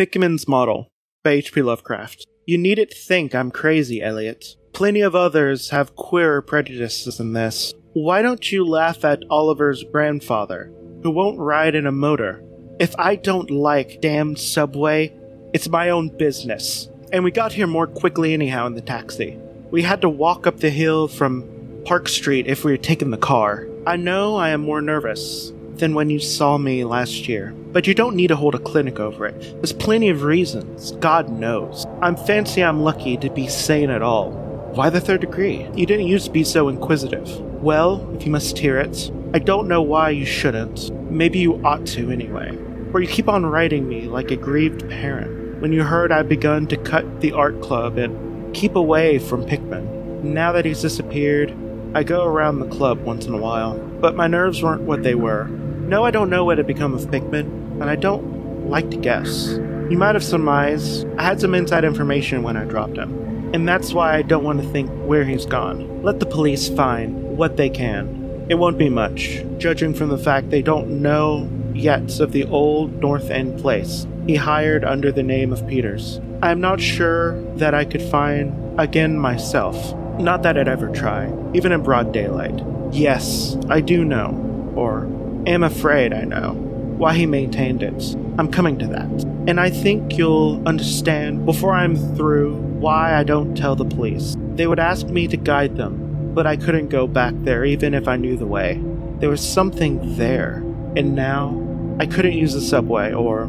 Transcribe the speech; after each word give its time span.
Pickman's 0.00 0.48
Model 0.48 0.88
by 1.22 1.32
H.P. 1.32 1.60
Lovecraft. 1.60 2.26
You 2.46 2.56
needn't 2.56 2.90
think 2.90 3.34
I'm 3.34 3.50
crazy, 3.50 4.00
Eliot. 4.00 4.56
Plenty 4.72 5.02
of 5.02 5.14
others 5.14 5.68
have 5.68 5.94
queerer 5.94 6.40
prejudices 6.40 7.18
than 7.18 7.34
this. 7.34 7.74
Why 7.92 8.22
don't 8.22 8.50
you 8.50 8.66
laugh 8.66 9.04
at 9.04 9.24
Oliver's 9.28 9.84
grandfather, 9.84 10.72
who 11.02 11.10
won't 11.10 11.38
ride 11.38 11.74
in 11.74 11.84
a 11.84 11.92
motor? 11.92 12.42
If 12.78 12.94
I 12.98 13.16
don't 13.16 13.50
like 13.50 14.00
damned 14.00 14.38
subway, 14.38 15.14
it's 15.52 15.68
my 15.68 15.90
own 15.90 16.16
business. 16.16 16.88
And 17.12 17.22
we 17.22 17.30
got 17.30 17.52
here 17.52 17.66
more 17.66 17.86
quickly 17.86 18.32
anyhow 18.32 18.66
in 18.68 18.76
the 18.76 18.80
taxi. 18.80 19.38
We 19.70 19.82
had 19.82 20.00
to 20.00 20.08
walk 20.08 20.46
up 20.46 20.60
the 20.60 20.70
hill 20.70 21.08
from 21.08 21.82
Park 21.84 22.08
Street 22.08 22.46
if 22.46 22.64
we 22.64 22.72
had 22.72 22.82
taken 22.82 23.10
the 23.10 23.18
car. 23.18 23.68
I 23.86 23.96
know 23.96 24.36
I 24.36 24.48
am 24.48 24.62
more 24.62 24.80
nervous 24.80 25.52
than 25.80 25.94
when 25.94 26.10
you 26.10 26.18
saw 26.18 26.56
me 26.58 26.84
last 26.84 27.28
year, 27.28 27.52
but 27.72 27.86
you 27.86 27.94
don't 27.94 28.14
need 28.14 28.28
to 28.28 28.36
hold 28.36 28.54
a 28.54 28.58
clinic 28.58 29.00
over 29.00 29.26
it. 29.26 29.40
There's 29.56 29.72
plenty 29.72 30.08
of 30.10 30.22
reasons, 30.22 30.92
God 30.92 31.28
knows. 31.28 31.86
I'm 32.00 32.16
fancy 32.16 32.62
I'm 32.62 32.82
lucky 32.82 33.16
to 33.16 33.30
be 33.30 33.48
sane 33.48 33.90
at 33.90 34.02
all. 34.02 34.32
Why 34.74 34.90
the 34.90 35.00
third 35.00 35.22
degree? 35.22 35.66
You 35.74 35.86
didn't 35.86 36.06
used 36.06 36.26
to 36.26 36.30
be 36.30 36.44
so 36.44 36.68
inquisitive. 36.68 37.28
Well, 37.60 38.08
if 38.14 38.24
you 38.24 38.30
must 38.30 38.56
hear 38.56 38.78
it, 38.78 39.10
I 39.34 39.40
don't 39.40 39.66
know 39.66 39.82
why 39.82 40.10
you 40.10 40.24
shouldn't. 40.24 40.92
Maybe 41.10 41.40
you 41.40 41.60
ought 41.64 41.86
to 41.88 42.12
anyway. 42.12 42.56
Or 42.92 43.00
you 43.00 43.08
keep 43.08 43.28
on 43.28 43.46
writing 43.46 43.88
me 43.88 44.02
like 44.02 44.30
a 44.30 44.36
grieved 44.36 44.88
parent. 44.88 45.60
When 45.60 45.72
you 45.72 45.82
heard 45.82 46.12
I'd 46.12 46.28
begun 46.28 46.66
to 46.68 46.76
cut 46.76 47.20
the 47.20 47.32
art 47.32 47.60
club 47.60 47.98
and 47.98 48.54
keep 48.54 48.76
away 48.76 49.18
from 49.18 49.44
Pickman. 49.44 50.32
Now 50.34 50.52
that 50.52 50.64
he's 50.64 50.82
disappeared, 50.82 51.54
I 51.94 52.02
go 52.02 52.24
around 52.24 52.60
the 52.60 52.68
club 52.68 53.00
once 53.02 53.26
in 53.26 53.34
a 53.34 53.38
while, 53.38 53.76
but 53.78 54.14
my 54.14 54.26
nerves 54.26 54.62
weren't 54.62 54.82
what 54.82 55.02
they 55.02 55.14
were. 55.14 55.48
No, 55.90 56.04
I 56.04 56.12
don't 56.12 56.30
know 56.30 56.44
what 56.44 56.58
had 56.58 56.68
become 56.68 56.94
of 56.94 57.10
Pickman, 57.10 57.48
and 57.80 57.90
I 57.90 57.96
don't 57.96 58.70
like 58.70 58.92
to 58.92 58.96
guess. 58.96 59.48
You 59.90 59.98
might 59.98 60.14
have 60.14 60.22
surmised 60.22 61.04
I 61.18 61.24
had 61.24 61.40
some 61.40 61.52
inside 61.52 61.84
information 61.84 62.44
when 62.44 62.56
I 62.56 62.62
dropped 62.64 62.96
him, 62.96 63.50
and 63.52 63.66
that's 63.66 63.92
why 63.92 64.14
I 64.14 64.22
don't 64.22 64.44
want 64.44 64.62
to 64.62 64.68
think 64.68 64.88
where 65.04 65.24
he's 65.24 65.46
gone. 65.46 66.00
Let 66.04 66.20
the 66.20 66.26
police 66.26 66.68
find 66.68 67.36
what 67.36 67.56
they 67.56 67.68
can. 67.68 68.46
It 68.48 68.54
won't 68.54 68.78
be 68.78 68.88
much, 68.88 69.42
judging 69.58 69.92
from 69.92 70.10
the 70.10 70.16
fact 70.16 70.50
they 70.50 70.62
don't 70.62 71.02
know 71.02 71.50
yet 71.74 72.20
of 72.20 72.30
the 72.30 72.44
old 72.44 73.00
North 73.00 73.28
End 73.28 73.60
place 73.60 74.06
he 74.28 74.36
hired 74.36 74.84
under 74.84 75.10
the 75.10 75.24
name 75.24 75.52
of 75.52 75.66
Peters. 75.66 76.20
I 76.40 76.52
am 76.52 76.60
not 76.60 76.80
sure 76.80 77.42
that 77.56 77.74
I 77.74 77.84
could 77.84 78.02
find 78.02 78.78
again 78.78 79.18
myself. 79.18 79.92
Not 80.20 80.44
that 80.44 80.56
I'd 80.56 80.68
ever 80.68 80.88
try, 80.90 81.32
even 81.52 81.72
in 81.72 81.82
broad 81.82 82.12
daylight. 82.12 82.62
Yes, 82.92 83.56
I 83.68 83.80
do 83.80 84.04
know, 84.04 84.72
or 84.76 85.09
am 85.46 85.62
afraid 85.62 86.12
I 86.12 86.22
know, 86.22 86.52
why 86.98 87.14
he 87.14 87.26
maintained 87.26 87.82
it. 87.82 88.16
I'm 88.38 88.50
coming 88.50 88.78
to 88.78 88.86
that. 88.88 89.24
And 89.46 89.60
I 89.60 89.70
think 89.70 90.16
you'll 90.16 90.66
understand 90.66 91.46
before 91.46 91.72
I'm 91.72 91.96
through 92.16 92.56
why 92.56 93.14
I 93.14 93.24
don't 93.24 93.56
tell 93.56 93.76
the 93.76 93.84
police. 93.84 94.36
They 94.54 94.66
would 94.66 94.78
ask 94.78 95.06
me 95.06 95.28
to 95.28 95.36
guide 95.36 95.76
them, 95.76 96.32
but 96.34 96.46
I 96.46 96.56
couldn't 96.56 96.88
go 96.88 97.06
back 97.06 97.34
there 97.38 97.64
even 97.64 97.94
if 97.94 98.08
I 98.08 98.16
knew 98.16 98.36
the 98.36 98.46
way. 98.46 98.80
There 99.18 99.30
was 99.30 99.46
something 99.46 100.16
there, 100.16 100.64
and 100.96 101.14
now 101.14 101.54
I 101.98 102.06
couldn't 102.06 102.32
use 102.32 102.54
the 102.54 102.60
subway 102.60 103.12
or. 103.12 103.42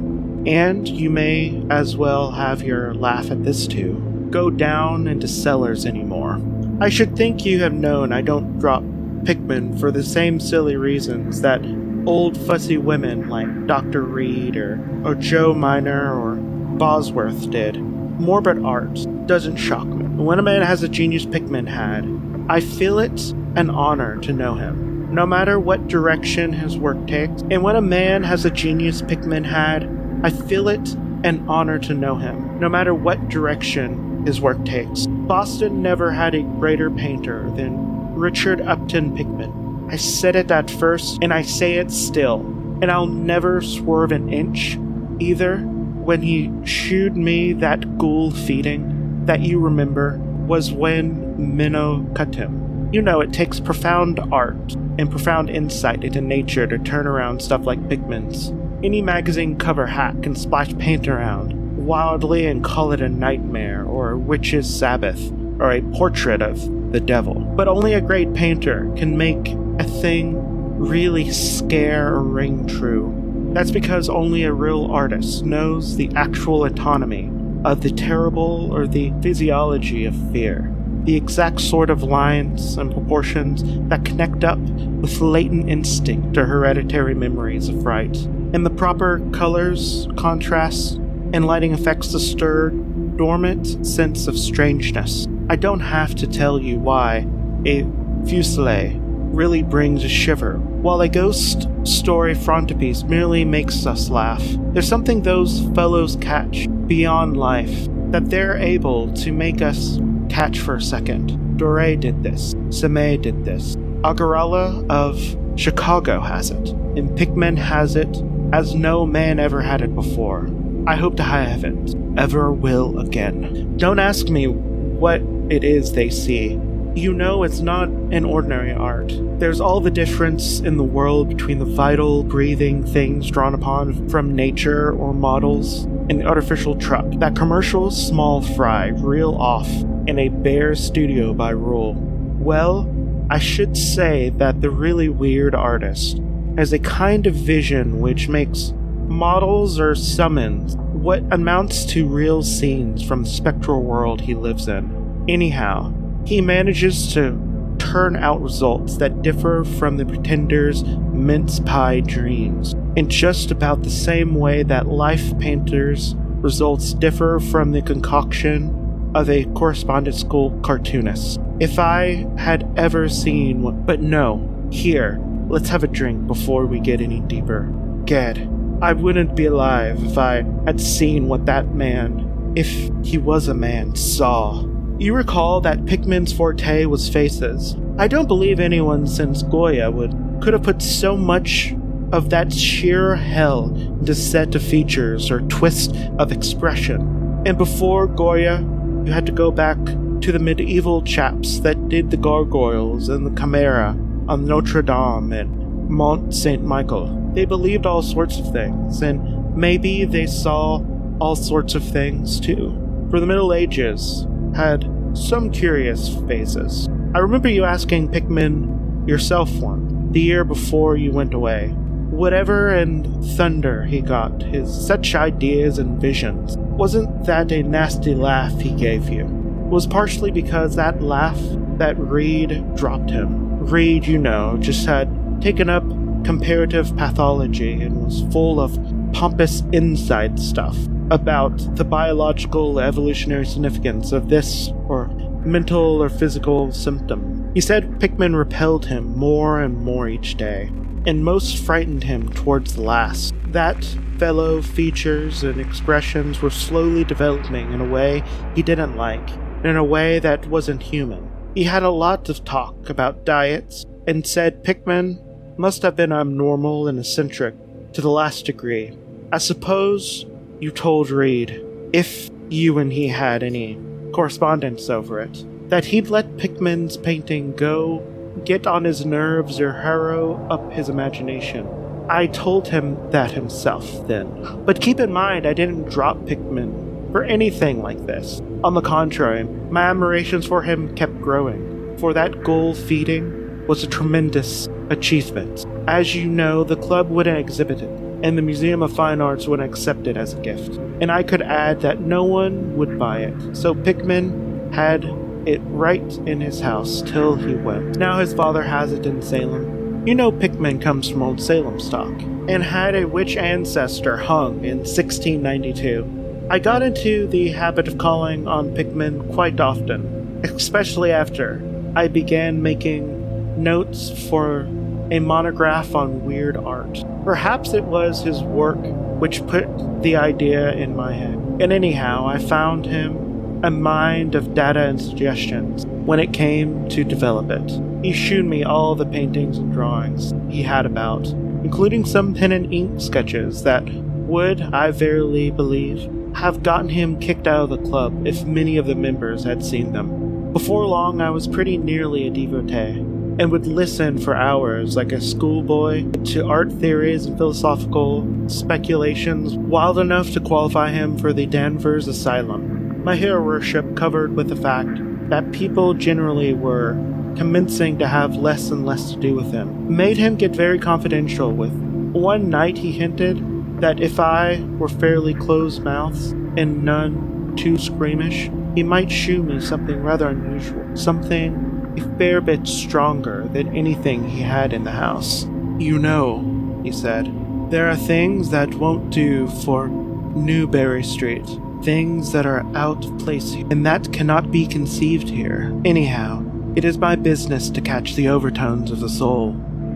And 0.46 0.88
you 0.88 1.10
may 1.10 1.64
as 1.70 1.96
well 1.96 2.32
have 2.32 2.64
your 2.64 2.94
laugh 2.96 3.30
at 3.30 3.44
this 3.44 3.68
too. 3.68 4.28
Go 4.32 4.50
down 4.50 5.08
into 5.08 5.28
cellars 5.28 5.86
anymore. 5.86 6.42
I 6.82 6.90
should 6.90 7.16
think 7.16 7.46
you 7.46 7.60
have 7.60 7.74
known 7.74 8.12
I 8.12 8.22
don't 8.22 8.58
drop 8.58 8.84
Pickman 9.26 9.78
for 9.78 9.92
the 9.92 10.04
same 10.04 10.40
silly 10.40 10.76
reasons 10.76 11.42
that 11.42 11.62
old 12.06 12.38
fussy 12.38 12.78
women 12.78 13.30
like 13.30 13.68
Dr. 13.68 14.02
Reid 14.02 14.58
or, 14.58 14.80
or 15.06 15.16
Joe 15.16 15.54
Minot 15.54 16.14
or 16.14 16.36
Bosworth 16.36 17.50
did. 17.52 17.78
Morbid 17.80 18.64
art 18.64 19.06
doesn't 19.28 19.58
shock 19.58 19.86
me. 19.88 20.06
When 20.24 20.40
a 20.40 20.44
man 20.44 20.62
has 20.62 20.84
a 20.84 20.90
genius 20.90 21.26
Pickman 21.26 21.68
had, 21.68 22.06
I 22.50 22.60
feel 22.60 23.00
it 23.00 23.32
an 23.56 23.70
honor 23.70 24.18
to 24.18 24.34
know 24.34 24.56
him, 24.56 25.14
no 25.14 25.26
matter 25.26 25.60
what 25.60 25.88
direction 25.88 26.54
his 26.54 26.78
work 26.78 27.08
takes. 27.08 27.42
And 27.52 27.64
when 27.64 27.76
a 27.76 27.82
man 27.82 28.24
has 28.24 28.46
a 28.46 28.52
genius 28.52 29.02
Pickman 29.02 29.44
had, 29.44 29.90
I 30.24 30.30
feel 30.30 30.68
it 30.68 30.94
an 31.24 31.46
honor 31.48 31.80
to 31.80 31.94
know 31.94 32.16
him, 32.16 32.60
no 32.60 32.70
matter 32.70 32.94
what 32.94 33.30
direction 33.30 34.26
his 34.26 34.42
work 34.42 34.64
takes. 34.66 35.08
Boston 35.08 35.82
never 35.82 36.12
had 36.12 36.36
a 36.36 36.44
greater 36.44 36.90
painter 36.90 37.50
than 37.52 38.01
Richard 38.12 38.62
Upton 38.62 39.16
Pickman. 39.16 39.88
I 39.90 39.98
said 39.98 40.36
it 40.36 40.52
at 40.52 40.70
first, 40.70 41.20
and 41.22 41.34
I 41.34 41.42
say 41.42 41.76
it 41.76 41.92
still, 41.92 42.40
and 42.82 42.92
I'll 42.92 43.08
never 43.08 43.62
swerve 43.62 44.12
an 44.12 44.32
inch, 44.32 44.78
either 45.20 45.58
when 45.58 46.22
he 46.22 46.52
shooed 46.64 47.16
me 47.16 47.54
that 47.54 47.98
ghoul 47.98 48.32
feeding 48.32 49.26
that 49.26 49.42
you 49.42 49.60
remember 49.60 50.18
was 50.48 50.72
when 50.72 51.56
Minot 51.56 52.16
cut 52.16 52.36
him. 52.36 52.90
You 52.92 53.02
know, 53.02 53.22
it 53.22 53.32
takes 53.32 53.60
profound 53.60 54.20
art 54.32 54.74
and 54.98 55.10
profound 55.10 55.50
insight 55.50 56.04
into 56.04 56.22
nature 56.22 56.68
to 56.68 56.78
turn 56.80 57.08
around 57.08 57.42
stuff 57.42 57.66
like 57.66 57.88
Pickman's. 57.88 58.52
Any 58.84 59.02
magazine 59.02 59.58
cover 59.58 59.86
hack 59.86 60.24
can 60.24 60.36
splash 60.36 60.76
paint 60.78 61.08
around 61.08 61.86
wildly 61.86 62.46
and 62.48 62.64
call 62.64 62.92
it 62.92 63.02
a 63.02 63.10
nightmare 63.10 63.86
or 63.86 64.12
a 64.12 64.18
witch's 64.18 64.74
sabbath 64.74 65.32
or 65.60 65.72
a 65.72 65.82
portrait 65.94 66.42
of 66.42 66.60
the 66.92 67.00
devil. 67.00 67.36
But 67.36 67.68
only 67.68 67.94
a 67.94 68.02
great 68.02 68.34
painter 68.34 68.92
can 68.96 69.18
make 69.18 69.50
a 69.80 69.84
thing 69.84 70.36
really 70.78 71.32
scare 71.32 72.14
or 72.14 72.24
ring 72.24 72.68
true. 72.68 73.18
That's 73.54 73.72
because 73.72 74.10
only 74.10 74.44
a 74.44 74.54
real 74.54 74.86
artist 74.92 75.46
knows 75.46 75.96
the 75.96 76.10
actual 76.16 76.66
autonomy 76.66 77.32
of 77.64 77.82
the 77.82 77.92
terrible 77.92 78.74
or 78.74 78.88
the 78.88 79.14
physiology 79.22 80.06
of 80.06 80.16
fear. 80.32 80.74
The 81.04 81.16
exact 81.16 81.60
sort 81.60 81.90
of 81.90 82.04
lines 82.04 82.78
and 82.78 82.92
proportions 82.92 83.64
that 83.90 84.06
connect 84.06 84.44
up 84.44 84.60
with 84.60 85.20
latent 85.20 85.70
instinct 85.70 86.38
or 86.38 86.46
hereditary 86.46 87.14
memories 87.14 87.70
of 87.70 87.82
fright. 87.84 88.16
And 88.54 88.66
the 88.66 88.70
proper 88.70 89.20
colors, 89.32 90.08
contrasts, 90.18 90.94
and 91.34 91.46
lighting 91.46 91.74
effects 91.74 92.10
to 92.10 92.20
stir 92.20 92.70
dormant 92.70 93.86
sense 93.86 94.28
of 94.28 94.38
strangeness. 94.38 95.28
I 95.52 95.58
don't 95.58 95.82
have 95.82 96.16
to 96.16 96.28
tell 96.28 96.62
you 96.62 96.80
why 96.80 97.28
a 97.66 97.84
Fuseli 98.24 98.98
really 99.36 99.64
brings 99.64 100.02
a 100.06 100.08
shiver, 100.08 100.58
while 100.58 101.02
a 101.02 101.10
ghost 101.10 101.68
story 101.84 102.36
frontispiece 102.36 103.04
merely 103.04 103.44
makes 103.44 103.86
us 103.86 104.10
laugh. 104.10 104.42
There's 104.72 104.88
something 104.88 105.24
those 105.24 105.68
fellows 105.76 106.16
catch 106.22 106.70
beyond 106.88 107.36
life 107.36 107.90
that 108.12 108.30
they're 108.30 108.56
able 108.56 109.12
to 109.16 109.34
make 109.34 109.62
us 109.62 110.00
catch 110.30 110.60
for 110.60 110.76
a 110.76 110.82
second. 110.82 111.32
Doré 111.60 112.00
did 112.00 112.24
this. 112.24 112.56
Sime 112.70 113.22
did 113.22 113.44
this. 113.44 113.76
Angarola 114.06 114.90
of 114.90 115.20
Chicago 115.60 116.22
has 116.22 116.52
it. 116.52 116.70
And 116.96 117.14
Pickman 117.18 117.58
has 117.58 117.98
it 117.98 118.24
as 118.54 118.74
no 118.74 119.06
man 119.06 119.38
ever 119.38 119.60
had 119.60 119.82
it 119.82 119.96
before. 119.96 120.50
I 120.88 120.96
hope 120.96 121.18
to 121.18 121.24
high 121.24 121.44
heavens 121.44 121.94
ever 122.18 122.54
will 122.54 122.98
again. 123.00 123.76
Don't 123.76 124.00
ask 124.00 124.30
me 124.30 124.48
what 124.48 125.22
it 125.52 125.66
is 125.66 125.92
they 125.92 126.10
see. 126.10 126.58
You 126.96 127.14
know 127.14 127.44
it's 127.44 127.60
not 127.60 127.90
an 127.90 128.24
ordinary 128.24 128.72
art. 128.72 129.12
There's 129.38 129.60
all 129.60 129.82
the 129.82 129.92
difference 129.92 130.62
in 130.62 130.78
the 130.78 130.84
world 130.84 131.28
between 131.28 131.60
the 131.60 131.66
vital, 131.66 132.24
breathing 132.24 132.86
things 132.86 133.30
drawn 133.30 133.54
upon 133.54 134.08
from 134.08 134.34
nature 134.34 134.94
or 134.94 135.14
models 135.14 135.84
and 136.10 136.22
the 136.22 136.26
artificial 136.26 136.76
truck. 136.76 137.06
That 137.18 137.36
commercial 137.36 137.92
small 137.92 138.42
fry, 138.42 138.88
reel 138.88 139.36
off 139.36 139.70
in 140.08 140.20
a 140.20 140.30
bare 140.30 140.74
studio 140.74 141.34
by 141.34 141.50
rule. 141.50 141.96
Well, 142.40 142.90
I 143.30 143.40
should 143.40 143.76
say 143.76 144.30
that 144.38 144.62
the 144.62 144.70
really 144.70 145.10
weird 145.10 145.54
artist 145.54 146.22
has 146.58 146.72
a 146.72 146.80
kind 146.80 147.28
of 147.28 147.36
vision 147.36 148.00
which 148.00 148.30
makes 148.30 148.74
models 149.08 149.82
or 149.82 149.96
summons 149.96 150.78
what 150.94 151.24
amounts 151.34 151.84
to 151.86 152.08
real 152.08 152.42
scenes 152.42 153.04
from 153.04 153.24
the 153.24 153.30
spectral 153.30 153.84
world 153.84 154.22
he 154.22 154.34
lives 154.34 154.70
in. 154.70 155.01
Anyhow, 155.28 155.94
he 156.26 156.42
manages 156.42 157.14
to 157.14 157.38
turn 157.78 158.16
out 158.16 158.42
results 158.42 158.98
that 158.98 159.22
differ 159.22 159.64
from 159.64 159.98
the 159.98 160.06
pretender's 160.06 160.84
mince 160.84 161.60
pie 161.60 162.00
dreams 162.00 162.74
in 162.96 163.10
just 163.10 163.52
about 163.52 163.84
the 163.84 163.90
same 163.90 164.36
way 164.36 164.64
that 164.64 164.88
life 164.88 165.38
painter's 165.40 166.16
results 166.42 166.94
differ 166.94 167.40
from 167.40 167.72
the 167.72 167.82
concoction 167.82 169.12
of 169.14 169.30
a 169.30 169.46
correspondence 169.54 170.20
school 170.20 170.52
cartoonist. 170.62 171.40
If 171.60 171.80
I 171.80 172.28
had 172.38 172.72
ever 172.78 173.10
seen 173.10 173.62
one, 173.62 173.84
but 173.84 174.02
no, 174.02 174.68
here, 174.72 175.20
let's 175.50 175.70
have 175.70 175.84
a 175.84 175.88
drink 175.88 176.28
before 176.28 176.66
we 176.66 176.80
get 176.80 177.02
any 177.02 177.20
deeper. 177.22 177.72
Gad, 178.06 178.50
I 178.82 178.94
wouldn't 178.94 179.36
be 179.36 179.46
alive 179.46 180.04
if 180.04 180.18
I 180.18 180.44
had 180.66 180.80
seen 180.80 181.28
what 181.28 181.46
that 181.46 181.76
man, 181.76 182.54
if 182.56 182.90
he 183.04 183.18
was 183.18 183.48
a 183.48 183.54
man, 183.54 183.96
saw. 183.96 184.66
You 185.02 185.16
recall 185.16 185.62
that 185.62 185.88
Pickman's 185.88 186.32
forte 186.32 186.86
was 186.86 187.10
faces. 187.10 187.76
I 187.98 188.08
don't 188.08 188.28
believe 188.28 188.60
anyone 188.60 189.08
since 189.08 189.42
Goya 189.42 189.90
would 189.90 190.16
could 190.44 190.54
have 190.54 190.62
put 190.62 190.80
so 190.80 191.18
much 191.18 191.74
of 192.12 192.30
that 192.30 192.54
sheer 192.54 193.16
hell 193.16 193.76
into 193.76 194.14
set 194.14 194.54
of 194.54 194.62
features 194.62 195.32
or 195.32 195.42
twist 195.42 195.96
of 196.20 196.32
expression. 196.32 197.42
And 197.48 197.58
before 197.58 198.06
Goya, 198.06 198.60
you 199.04 199.12
had 199.12 199.26
to 199.26 199.32
go 199.32 199.50
back 199.50 199.84
to 199.86 200.32
the 200.32 200.38
medieval 200.38 201.02
chaps 201.02 201.62
that 201.62 201.90
did 201.90 202.12
the 202.12 202.18
gargoyles 202.18 203.10
and 203.10 203.26
the 203.26 203.36
chimera 203.42 203.98
on 204.28 204.46
Notre 204.46 204.84
Dame 204.84 205.34
and 205.34 205.90
Mont 205.90 206.32
Saint 206.32 206.64
Michael. 206.64 207.08
They 207.34 207.46
believed 207.46 207.88
all 207.88 208.04
sorts 208.04 208.38
of 208.38 208.52
things, 208.54 209.02
and 209.02 209.58
maybe 209.58 210.06
they 210.06 210.28
saw 210.28 210.86
all 211.20 211.36
sorts 211.36 211.74
of 211.74 211.84
things 211.84 212.40
too. 212.40 212.78
For 213.10 213.20
the 213.20 213.26
Middle 213.26 213.52
Ages 213.52 214.28
had 214.56 214.90
some 215.14 215.52
curious 215.52 216.16
phases. 216.28 216.88
I 217.14 217.20
remember 217.20 217.50
you 217.50 217.64
asking 217.66 218.12
Pickman 218.12 219.08
yourself 219.08 219.54
one, 219.56 220.12
the 220.12 220.22
year 220.22 220.44
before 220.44 220.96
you 220.96 221.12
went 221.12 221.34
away. 221.34 221.70
Whatever 222.10 222.70
and 222.70 223.26
thunder 223.36 223.86
he 223.86 224.02
got, 224.02 224.42
his 224.44 224.74
such 224.74 225.16
ideas 225.16 225.78
and 225.78 226.00
visions, 226.00 226.58
wasn't 226.58 227.26
that 227.26 227.52
a 227.52 227.64
nasty 227.64 228.16
laugh 228.16 228.60
he 228.60 228.72
gave 228.72 229.10
you? 229.10 229.26
It 229.26 229.70
was 229.70 229.88
partially 229.88 230.32
because 230.32 230.76
that 230.76 231.02
laugh 231.02 231.40
that 231.78 231.98
Reid 231.98 232.76
dropped 232.76 233.10
him. 233.10 233.60
Reid, 233.66 234.06
you 234.06 234.18
know, 234.18 234.58
just 234.60 234.86
had 234.86 235.42
taken 235.42 235.70
up 235.70 235.84
comparative 236.26 236.96
pathology 236.98 237.82
and 237.82 238.06
was 238.06 238.24
full 238.32 238.60
of 238.60 238.78
pompous 239.14 239.64
inside 239.72 240.40
stuff 240.40 240.78
about 241.12 241.76
the 241.76 241.84
biological 241.84 242.80
evolutionary 242.80 243.46
significance 243.46 244.14
of 244.14 244.30
this 244.30 244.70
or 244.88 245.08
mental 245.46 246.02
or 246.02 246.10
physical 246.10 246.72
symptom. 246.72 247.52
He 247.54 247.60
said 247.60 248.00
Pickman 248.00 248.36
repelled 248.36 248.86
him 248.86 249.18
more 249.18 249.62
and 249.62 249.78
more 249.78 250.08
each 250.08 250.36
day, 250.36 250.72
and 251.06 251.26
most 251.26 251.58
frightened 251.58 252.06
him 252.06 252.30
towards 252.30 252.76
the 252.76 252.82
last. 252.82 253.34
That 253.48 253.84
fellow 254.18 254.62
features 254.62 255.44
and 255.44 255.60
expressions 255.60 256.42
were 256.42 256.50
slowly 256.50 257.04
developing 257.04 257.74
in 257.74 257.82
a 257.82 257.90
way 257.90 258.24
he 258.56 258.64
didn't 258.64 258.96
like, 258.96 259.30
in 259.66 259.76
a 259.76 259.84
way 259.84 260.20
that 260.20 260.48
wasn't 260.48 260.82
human. 260.82 261.30
He 261.56 261.66
had 261.66 261.84
a 261.84 261.90
lot 261.90 262.30
of 262.30 262.46
talk 262.46 262.90
about 262.90 263.26
diets, 263.26 263.86
and 264.08 264.26
said 264.26 264.64
Pickman 264.64 265.20
must 265.58 265.82
have 265.82 265.98
been 265.98 266.14
abnormal 266.14 266.88
and 266.88 267.00
eccentric 267.00 267.56
to 267.92 268.00
the 268.00 268.10
last 268.10 268.46
degree. 268.46 268.98
I 269.34 269.40
suppose 269.40 270.26
you 270.62 270.70
told 270.70 271.10
Reid, 271.10 271.60
if 271.92 272.30
you 272.50 272.78
and 272.78 272.94
he 272.94 273.08
had 273.08 273.42
any 273.42 273.80
correspondence 274.14 274.92
over 274.92 275.20
it, 275.20 275.44
that 275.70 275.86
he'd 275.86 276.10
let 276.10 276.38
Pickman's 276.38 276.98
painting 276.98 277.56
go, 277.56 278.06
get 278.46 278.68
on 278.68 278.84
his 278.84 279.04
nerves, 279.04 279.60
or 279.60 279.74
harrow 279.74 280.36
up 280.52 280.72
his 280.72 280.88
imagination. 280.88 281.68
I 282.08 282.28
told 282.28 282.68
him 282.68 282.96
that 283.10 283.32
himself 283.32 284.08
then. 284.08 284.64
But 284.64 284.82
keep 284.82 285.00
in 285.00 285.12
mind, 285.12 285.48
I 285.48 285.54
didn't 285.54 285.90
drop 285.90 286.28
Pickman 286.28 287.10
for 287.12 287.24
anything 287.24 287.82
like 287.82 288.06
this. 288.06 288.40
On 288.64 288.76
the 288.76 288.82
contrary, 288.82 289.44
my 289.44 289.90
admirations 289.90 290.46
for 290.46 290.62
him 290.62 290.94
kept 290.96 291.20
growing, 291.22 291.98
for 291.98 292.14
that 292.14 292.44
ghoul 292.44 292.76
feeding 292.76 293.66
was 293.66 293.84
a 293.84 293.88
tremendous 293.88 294.68
achievement. 294.92 295.66
As 295.88 296.16
you 296.16 296.28
know, 296.28 296.64
the 296.64 296.76
club 296.76 297.10
wouldn't 297.10 297.40
exhibit 297.40 297.82
it, 297.82 298.01
and 298.24 298.38
the 298.38 298.42
Museum 298.42 298.84
of 298.84 298.94
Fine 298.94 299.22
Arts 299.22 299.48
would 299.48 299.60
accept 299.60 300.08
it 300.08 300.18
as 300.18 300.34
a 300.34 300.42
gift. 300.42 300.78
And 301.02 301.12
I 301.12 301.24
could 301.24 301.42
add 301.42 301.82
that 301.82 302.02
no 302.02 302.24
one 302.24 302.78
would 302.78 303.00
buy 303.00 303.20
it, 303.20 303.56
so 303.56 303.74
Pickman 303.74 304.72
had 304.72 305.06
it 305.46 305.60
right 305.66 306.18
in 306.26 306.40
his 306.40 306.60
house 306.60 307.02
till 307.02 307.36
he 307.36 307.56
went. 307.56 307.98
Now 307.98 308.20
his 308.20 308.34
father 308.34 308.62
has 308.62 308.92
it 308.92 309.06
in 309.06 309.22
Salem. 309.22 310.08
You 310.08 310.16
know 310.16 310.32
Pickman 310.32 310.80
comes 310.80 311.10
from 311.10 311.24
Old 311.24 311.42
Salem 311.42 311.80
stock, 311.80 312.14
and 312.48 312.64
had 312.64 312.96
a 312.96 313.08
witch 313.08 313.38
ancestor 313.38 314.18
hung 314.18 314.64
in 314.64 314.80
1692. 314.80 316.48
I 316.50 316.60
got 316.60 316.82
into 316.82 317.28
the 317.28 317.50
habit 317.50 317.88
of 317.88 317.98
calling 317.98 318.48
on 318.48 318.76
Pickman 318.76 319.32
quite 319.34 319.60
often, 319.60 320.42
especially 320.44 321.12
after 321.12 321.62
I 321.96 322.08
began 322.08 322.62
making 322.62 323.62
notes 323.62 324.10
for 324.30 324.68
a 325.12 325.20
monograph 325.20 325.94
on 325.94 326.26
weird 326.26 326.56
art. 326.56 327.04
Perhaps 327.26 327.74
it 327.74 327.84
was 327.84 328.24
his 328.24 328.42
work 328.42 328.80
which 329.20 329.46
put 329.48 329.68
the 330.02 330.16
idea 330.16 330.72
in 330.72 330.96
my 330.96 331.12
head. 331.12 331.38
And 331.60 331.74
anyhow, 331.74 332.26
I 332.26 332.40
found 332.40 332.86
him 332.86 333.62
a 333.64 333.70
mind 333.70 334.34
of 334.36 334.56
data 334.56 334.80
and 334.80 335.00
suggestions 335.00 335.86
when 335.86 336.20
it 336.20 336.34
came 336.34 336.88
to 336.90 337.04
develop 337.04 337.52
it. 337.52 337.82
He 338.04 338.14
showed 338.14 338.46
me 338.46 338.64
all 338.64 338.96
the 338.96 339.06
paintings 339.06 339.58
and 339.58 339.72
drawings 339.72 340.34
he 340.50 340.64
had 340.64 340.86
about, 340.86 341.28
including 341.28 342.06
some 342.06 342.34
pen 342.34 342.54
and 342.54 342.74
ink 342.74 343.00
sketches 343.02 343.64
that 343.64 343.84
would, 343.94 344.62
I 344.62 344.92
verily 344.92 345.52
believe, 345.52 346.10
have 346.36 346.64
gotten 346.64 346.88
him 346.88 347.20
kicked 347.20 347.48
out 347.48 347.64
of 347.64 347.70
the 347.70 347.90
club 347.90 348.26
if 348.26 348.46
many 348.46 348.78
of 348.78 348.88
the 348.88 348.96
members 348.96 349.44
had 349.44 349.64
seen 349.64 349.92
them. 349.92 350.54
Before 350.54 350.86
long, 350.86 351.20
I 351.20 351.30
was 351.30 351.48
pretty 351.48 351.78
nearly 351.78 352.28
a 352.28 352.32
devotee 352.32 353.11
and 353.40 353.52
would 353.52 353.66
listen 353.66 354.18
for 354.18 354.36
hours 354.36 354.96
like 354.96 355.12
a 355.12 355.22
schoolboy 355.22 356.10
to 356.24 356.48
art 356.48 356.72
theories 356.74 357.26
and 357.26 357.38
philosophical 357.38 358.28
speculations 358.48 359.56
wild 359.56 359.98
enough 359.98 360.32
to 360.32 360.40
qualify 360.40 360.90
him 360.90 361.18
for 361.18 361.34
the 361.34 361.46
Danvers 361.46 362.08
Asylum. 362.08 363.04
My 363.04 363.16
hero 363.16 363.42
worship 363.42 363.96
covered 363.96 364.36
with 364.36 364.50
the 364.50 364.56
fact 364.56 365.00
that 365.30 365.52
people 365.52 365.94
generally 365.94 366.54
were 366.54 366.94
commencing 367.38 367.98
to 368.00 368.08
have 368.08 368.36
less 368.36 368.70
and 368.70 368.86
less 368.86 369.12
to 369.12 369.20
do 369.20 369.34
with 369.34 369.52
him 369.52 369.96
made 369.96 370.18
him 370.18 370.36
get 370.36 370.56
very 370.56 370.78
confidential 370.78 371.52
with. 371.52 371.72
One 372.12 372.50
night 372.50 372.78
he 372.78 372.92
hinted 372.92 373.82
that 373.82 374.02
if 374.02 374.20
I 374.20 374.62
were 374.78 374.90
fairly 374.90 375.34
closed 375.34 375.84
mouthed 375.84 376.34
and 376.58 376.84
none 376.84 377.56
too 377.56 377.78
squeamish, 377.78 378.50
he 378.76 378.84
might 378.84 379.12
shew 379.12 379.42
me 379.42 379.60
something 379.60 380.04
rather 380.04 380.28
unusual, 380.28 380.96
something 380.96 381.71
a 381.98 382.18
fair 382.18 382.42
bit 382.42 382.68
stronger 382.68 383.48
than 383.54 383.76
anything 383.76 384.28
he 384.28 384.42
had 384.42 384.74
in 384.74 384.84
the 384.84 384.92
house. 384.92 385.46
You 385.78 385.98
know, 386.00 386.80
he 386.84 386.92
said, 386.92 387.32
there 387.70 387.90
are 387.90 387.96
things 387.96 388.50
that 388.50 388.74
won't 388.76 389.10
do 389.12 389.48
for 389.48 389.88
Newbury 389.88 391.04
Street, 391.04 391.48
things 391.84 392.32
that 392.32 392.46
are 392.46 392.66
out 392.76 393.06
of 393.06 393.20
place, 393.20 393.54
and 393.54 393.86
that 393.86 394.12
cannot 394.14 394.52
be 394.52 394.68
conceived 394.68 395.30
here. 395.30 395.74
Anyhow, 395.86 396.46
it 396.76 396.86
is 396.86 396.98
my 396.98 397.16
business 397.16 397.70
to 397.70 397.82
catch 397.82 398.16
the 398.16 398.30
overtones 398.30 398.92
of 398.92 399.00
the 399.00 399.10
soul, 399.10 399.50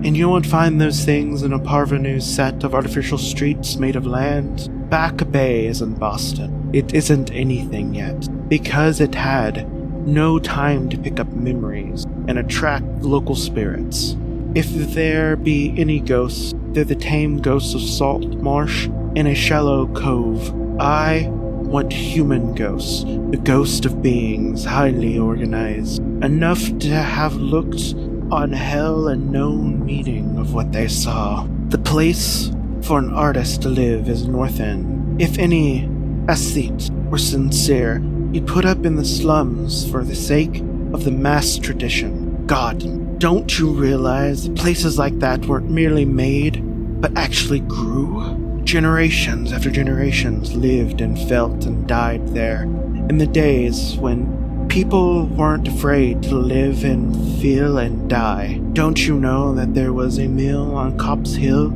and 0.04 0.18
you 0.18 0.28
won't 0.28 0.46
find 0.46 0.80
those 0.80 1.06
things 1.06 1.44
in 1.44 1.54
a 1.54 1.60
parvenu 1.60 2.22
set 2.22 2.64
of 2.64 2.76
artificial 2.76 3.18
streets 3.18 3.78
made 3.78 3.96
of 3.96 4.06
land. 4.06 4.70
Back 4.90 5.32
Bay 5.32 5.68
is 5.68 5.82
in 5.82 5.96
Boston. 5.96 6.70
It 6.74 6.94
isn't 6.94 7.32
anything 7.32 7.96
yet, 7.96 8.28
because 8.50 9.00
it 9.00 9.16
had 9.16 9.70
no 10.06 10.40
time 10.40 10.90
to 10.90 10.98
pick 10.98 11.20
up 11.20 11.32
memories 11.34 12.04
and 12.28 12.38
attract 12.38 12.86
local 13.02 13.36
spirits. 13.36 14.16
If 14.54 14.68
there 14.94 15.36
be 15.36 15.74
any 15.78 16.00
ghosts, 16.00 16.54
they're 16.70 16.84
the 16.84 16.96
tame 16.96 17.42
ghosts 17.42 17.74
of 17.74 17.82
Salt 17.82 18.26
Marsh 18.26 18.88
in 19.16 19.28
a 19.28 19.36
shallow 19.36 19.88
cove. 19.88 20.54
I 20.80 21.28
want 21.30 21.92
human 21.92 22.54
ghosts, 22.54 23.04
the 23.04 23.42
ghost 23.44 23.86
of 23.86 24.02
beings 24.02 24.64
highly 24.64 25.18
organized, 25.18 26.00
enough 26.24 26.78
to 26.80 26.90
have 26.90 27.36
looked 27.36 27.96
on 28.32 28.52
hell 28.52 29.08
and 29.08 29.32
known 29.32 29.86
meaning 29.86 30.38
of 30.38 30.54
what 30.54 30.72
they 30.72 30.88
saw. 30.88 31.48
The 31.70 31.78
place 31.78 32.52
for 32.82 33.00
an 33.00 33.12
artist 33.14 33.64
to 33.64 33.70
live 33.70 34.08
is 34.08 34.28
North 34.28 34.60
End. 34.60 35.22
If 35.22 35.40
any 35.40 35.90
aesthete 36.28 36.90
were 37.10 37.18
sincere, 37.18 38.02
He'd 38.36 38.48
put 38.48 38.66
up 38.66 38.86
in 38.86 38.98
the 38.98 39.06
slums 39.06 39.90
for 39.90 40.04
the 40.04 40.14
sake 40.14 40.60
of 40.92 41.06
the 41.06 41.12
mass 41.12 41.58
tradition. 41.58 42.46
God, 42.46 43.18
don't 43.18 43.58
you 43.58 43.72
realize 43.72 44.50
places 44.50 45.00
like 45.00 45.18
that 45.20 45.46
weren't 45.46 45.70
merely 45.70 46.04
made, 46.04 46.62
but 47.00 47.18
actually 47.18 47.62
grew? 47.62 48.62
Generations 48.66 49.54
after 49.54 49.72
generations 49.72 50.54
lived 50.54 51.00
and 51.00 51.18
felt 51.30 51.66
and 51.66 51.88
died 51.88 52.28
there 52.34 52.64
in 52.64 53.20
the 53.20 53.26
days 53.26 53.96
when 54.00 54.68
people 54.68 55.28
weren't 55.28 55.70
afraid 55.70 56.22
to 56.24 56.36
live 56.36 56.84
and 56.84 57.16
feel 57.40 57.78
and 57.78 58.10
die. 58.10 58.58
Don't 58.74 59.08
you 59.08 59.18
know 59.18 59.56
that 59.56 59.74
there 59.74 59.94
was 59.94 60.20
a 60.20 60.28
mill 60.28 60.76
on 60.76 60.98
Copp's 60.98 61.36
Hill 61.36 61.68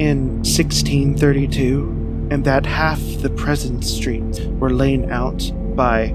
in 0.00 0.38
1632 0.38 2.28
and 2.32 2.44
that 2.44 2.66
half 2.66 2.98
the 3.20 3.30
present 3.30 3.84
streets 3.84 4.40
were 4.58 4.70
laid 4.70 5.08
out 5.10 5.52
by 5.78 6.08